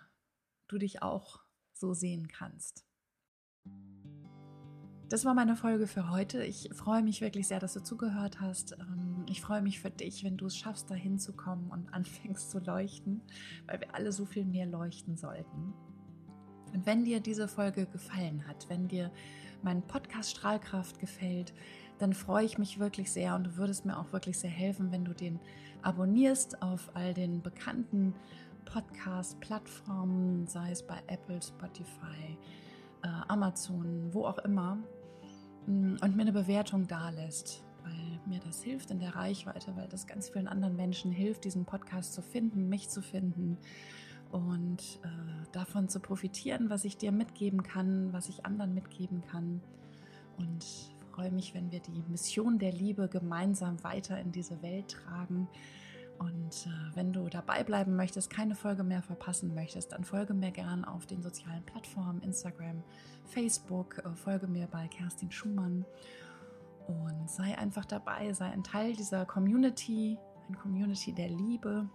du 0.70 0.78
dich 0.78 1.02
auch 1.02 1.43
so 1.84 1.94
sehen 1.94 2.30
kannst. 2.30 2.86
Das 5.10 5.26
war 5.26 5.34
meine 5.34 5.58
Folge 5.58 5.86
für 5.86 6.10
heute. 6.10 6.42
Ich 6.46 6.70
freue 6.74 7.04
mich 7.04 7.20
wirklich 7.20 7.46
sehr, 7.46 7.60
dass 7.60 7.74
du 7.74 7.84
zugehört 7.84 8.40
hast. 8.40 8.78
Ähm, 8.80 9.26
ich 9.28 9.42
freue 9.42 9.62
mich 9.62 9.82
für 9.82 9.92
dich, 9.92 10.24
wenn 10.24 10.38
du 10.38 10.46
es 10.46 10.56
schaffst, 10.56 10.90
da 10.90 10.96
hinzukommen 10.96 11.70
und 11.72 11.90
anfängst 11.94 12.52
zu 12.52 12.60
leuchten, 12.60 13.22
weil 13.68 13.82
wir 13.82 13.94
alle 13.94 14.14
so 14.14 14.26
viel 14.26 14.46
mehr 14.46 14.66
leuchten 14.66 15.18
sollten. 15.18 15.74
Und 16.74 16.86
wenn 16.86 17.04
dir 17.04 17.20
diese 17.20 17.50
Folge 17.50 17.86
gefallen 17.86 18.48
hat, 18.48 18.70
wenn 18.70 18.88
dir 18.88 19.12
mein 19.62 19.86
Podcast 19.86 20.32
Strahlkraft 20.32 21.00
gefällt, 21.00 21.54
dann 22.00 22.14
freue 22.14 22.46
ich 22.46 22.58
mich 22.58 22.80
wirklich 22.80 23.12
sehr 23.12 23.36
und 23.36 23.44
du 23.44 23.58
würdest 23.58 23.86
mir 23.86 24.00
auch 24.00 24.14
wirklich 24.14 24.40
sehr 24.40 24.50
helfen, 24.50 24.92
wenn 24.94 25.04
du 25.04 25.14
den 25.14 25.38
abonnierst 25.82 26.62
auf 26.62 26.90
all 26.96 27.14
den 27.14 27.42
bekannten 27.42 28.16
Podcast-Plattformen, 28.66 30.48
sei 30.48 30.72
es 30.72 30.84
bei 30.84 31.02
Apple, 31.08 31.42
Spotify, 31.42 32.38
äh, 33.04 33.08
Amazon, 33.28 34.10
wo 34.14 34.26
auch 34.26 34.40
immer, 34.40 34.78
mm, 35.68 35.98
und 36.02 36.16
mir 36.16 36.22
eine 36.22 36.34
Bewertung 36.34 36.88
dalässt, 36.88 37.64
weil 37.84 38.20
mir 38.26 38.40
das 38.40 38.64
hilft 38.64 38.92
in 38.92 39.00
der 39.00 39.16
Reichweite, 39.16 39.76
weil 39.76 39.88
das 39.88 40.08
ganz 40.08 40.30
vielen 40.30 40.48
anderen 40.48 40.76
Menschen 40.76 41.12
hilft, 41.12 41.46
diesen 41.46 41.66
Podcast 41.66 42.14
zu 42.14 42.22
finden, 42.22 42.70
mich 42.70 42.90
zu 42.90 43.02
finden 43.02 43.58
und 44.32 45.00
äh, 45.04 45.46
davon 45.52 45.90
zu 45.90 46.00
profitieren, 46.00 46.70
was 46.70 46.86
ich 46.86 46.98
dir 46.98 47.12
mitgeben 47.12 47.62
kann, 47.62 48.12
was 48.14 48.30
ich 48.30 48.46
anderen 48.46 48.74
mitgeben 48.74 49.22
kann. 49.22 49.62
Und 50.38 50.66
freue 51.14 51.32
mich, 51.32 51.54
wenn 51.54 51.72
wir 51.72 51.80
die 51.80 52.04
Mission 52.10 52.58
der 52.58 52.72
Liebe 52.72 53.08
gemeinsam 53.08 53.84
weiter 53.84 54.20
in 54.20 54.32
diese 54.32 54.62
Welt 54.64 54.90
tragen. 54.90 55.48
Und 56.20 56.68
äh, 56.68 56.96
wenn 56.96 57.12
du 57.12 57.28
dabei 57.30 57.64
bleiben 57.64 57.96
möchtest, 57.96 58.30
keine 58.30 58.56
Folge 58.56 58.84
mehr 58.84 59.02
verpassen 59.02 59.54
möchtest, 59.54 59.92
dann 59.92 60.04
folge 60.04 60.34
mir 60.34 60.52
gern 60.52 60.86
auf 60.86 61.06
den 61.06 61.22
sozialen 61.22 61.64
Plattformen, 61.64 62.22
Instagram, 62.22 62.84
Facebook, 63.26 64.00
äh, 64.06 64.16
folge 64.16 64.48
mir 64.48 64.68
bei 64.68 64.88
Kerstin 64.88 65.32
Schumann. 65.32 65.86
Und 66.88 67.30
sei 67.30 67.58
einfach 67.58 67.86
dabei, 67.86 68.34
sei 68.34 68.46
ein 68.46 68.64
Teil 68.64 68.94
dieser 68.94 69.26
Community, 69.26 70.18
ein 70.50 70.58
Community 70.58 71.14
der 71.14 71.30
Liebe. 71.30 71.90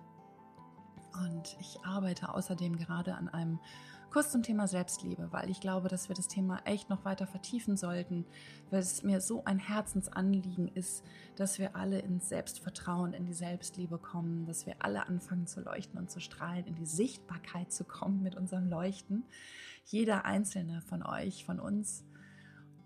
Und 1.22 1.56
ich 1.60 1.78
arbeite 1.84 2.32
außerdem 2.34 2.76
gerade 2.76 3.14
an 3.14 3.28
einem 3.28 3.60
Kurs 4.10 4.32
zum 4.32 4.42
Thema 4.42 4.66
Selbstliebe, 4.66 5.28
weil 5.32 5.50
ich 5.50 5.60
glaube, 5.60 5.88
dass 5.88 6.08
wir 6.08 6.16
das 6.16 6.28
Thema 6.28 6.62
echt 6.64 6.88
noch 6.88 7.04
weiter 7.04 7.26
vertiefen 7.26 7.76
sollten, 7.76 8.24
weil 8.70 8.80
es 8.80 9.02
mir 9.02 9.20
so 9.20 9.44
ein 9.44 9.58
Herzensanliegen 9.58 10.68
ist, 10.68 11.04
dass 11.36 11.58
wir 11.58 11.76
alle 11.76 11.98
ins 11.98 12.30
Selbstvertrauen, 12.30 13.12
in 13.12 13.26
die 13.26 13.34
Selbstliebe 13.34 13.98
kommen, 13.98 14.46
dass 14.46 14.64
wir 14.64 14.76
alle 14.78 15.06
anfangen 15.06 15.46
zu 15.46 15.60
leuchten 15.60 15.98
und 15.98 16.10
zu 16.10 16.20
strahlen, 16.20 16.64
in 16.66 16.74
die 16.74 16.86
Sichtbarkeit 16.86 17.70
zu 17.70 17.84
kommen 17.84 18.22
mit 18.22 18.34
unserem 18.34 18.70
Leuchten. 18.70 19.24
Jeder 19.84 20.24
einzelne 20.24 20.80
von 20.80 21.02
euch, 21.02 21.44
von 21.44 21.60
uns 21.60 22.02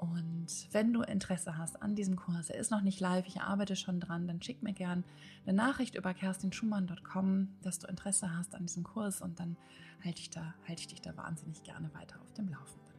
und 0.02 0.48
wenn 0.72 0.92
du 0.92 1.02
Interesse 1.02 1.56
hast 1.56 1.80
an 1.80 1.94
diesem 1.94 2.16
Kurs, 2.16 2.50
er 2.50 2.58
ist 2.58 2.72
noch 2.72 2.80
nicht 2.80 2.98
live, 2.98 3.24
ich 3.28 3.40
arbeite 3.40 3.76
schon 3.76 4.00
dran, 4.00 4.26
dann 4.26 4.42
schick 4.42 4.60
mir 4.60 4.72
gern 4.72 5.04
eine 5.46 5.56
Nachricht 5.56 5.94
über 5.94 6.12
kerstinschumann.com, 6.12 7.48
dass 7.62 7.78
du 7.78 7.86
Interesse 7.86 8.36
hast 8.36 8.56
an 8.56 8.66
diesem 8.66 8.82
Kurs 8.82 9.22
und 9.22 9.38
dann 9.38 9.56
halte 10.04 10.20
ich, 10.20 10.30
da, 10.30 10.54
halte 10.66 10.80
ich 10.80 10.88
dich 10.88 11.02
da 11.02 11.16
wahnsinnig 11.16 11.62
gerne 11.62 11.88
weiter 11.94 12.20
auf 12.20 12.32
dem 12.32 12.48
Laufenden. 12.48 12.96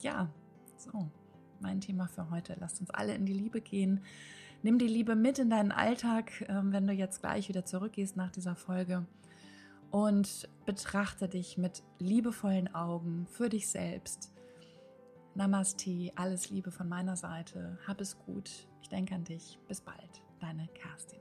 Ja, 0.00 0.28
so, 0.76 1.10
mein 1.60 1.80
Thema 1.80 2.08
für 2.08 2.28
heute. 2.28 2.54
Lasst 2.60 2.78
uns 2.78 2.90
alle 2.90 3.14
in 3.14 3.24
die 3.24 3.32
Liebe 3.32 3.62
gehen. 3.62 4.00
Nimm 4.62 4.76
die 4.76 4.86
Liebe 4.86 5.16
mit 5.16 5.38
in 5.38 5.48
deinen 5.48 5.72
Alltag, 5.72 6.44
ähm, 6.50 6.72
wenn 6.72 6.86
du 6.86 6.92
jetzt 6.92 7.20
gleich 7.20 7.48
wieder 7.48 7.64
zurückgehst 7.64 8.18
nach 8.18 8.30
dieser 8.30 8.54
Folge 8.54 9.06
und 9.90 10.46
betrachte 10.66 11.26
dich 11.26 11.56
mit 11.56 11.82
liebevollen 12.00 12.74
Augen 12.74 13.26
für 13.30 13.48
dich 13.48 13.66
selbst 13.66 14.33
Namaste, 15.36 16.12
alles 16.14 16.50
Liebe 16.50 16.70
von 16.70 16.88
meiner 16.88 17.16
Seite. 17.16 17.76
Hab 17.88 18.00
es 18.00 18.16
gut. 18.18 18.68
Ich 18.82 18.88
denke 18.88 19.16
an 19.16 19.24
dich. 19.24 19.58
Bis 19.66 19.80
bald. 19.80 20.22
Deine 20.38 20.68
Kerstin. 20.68 21.18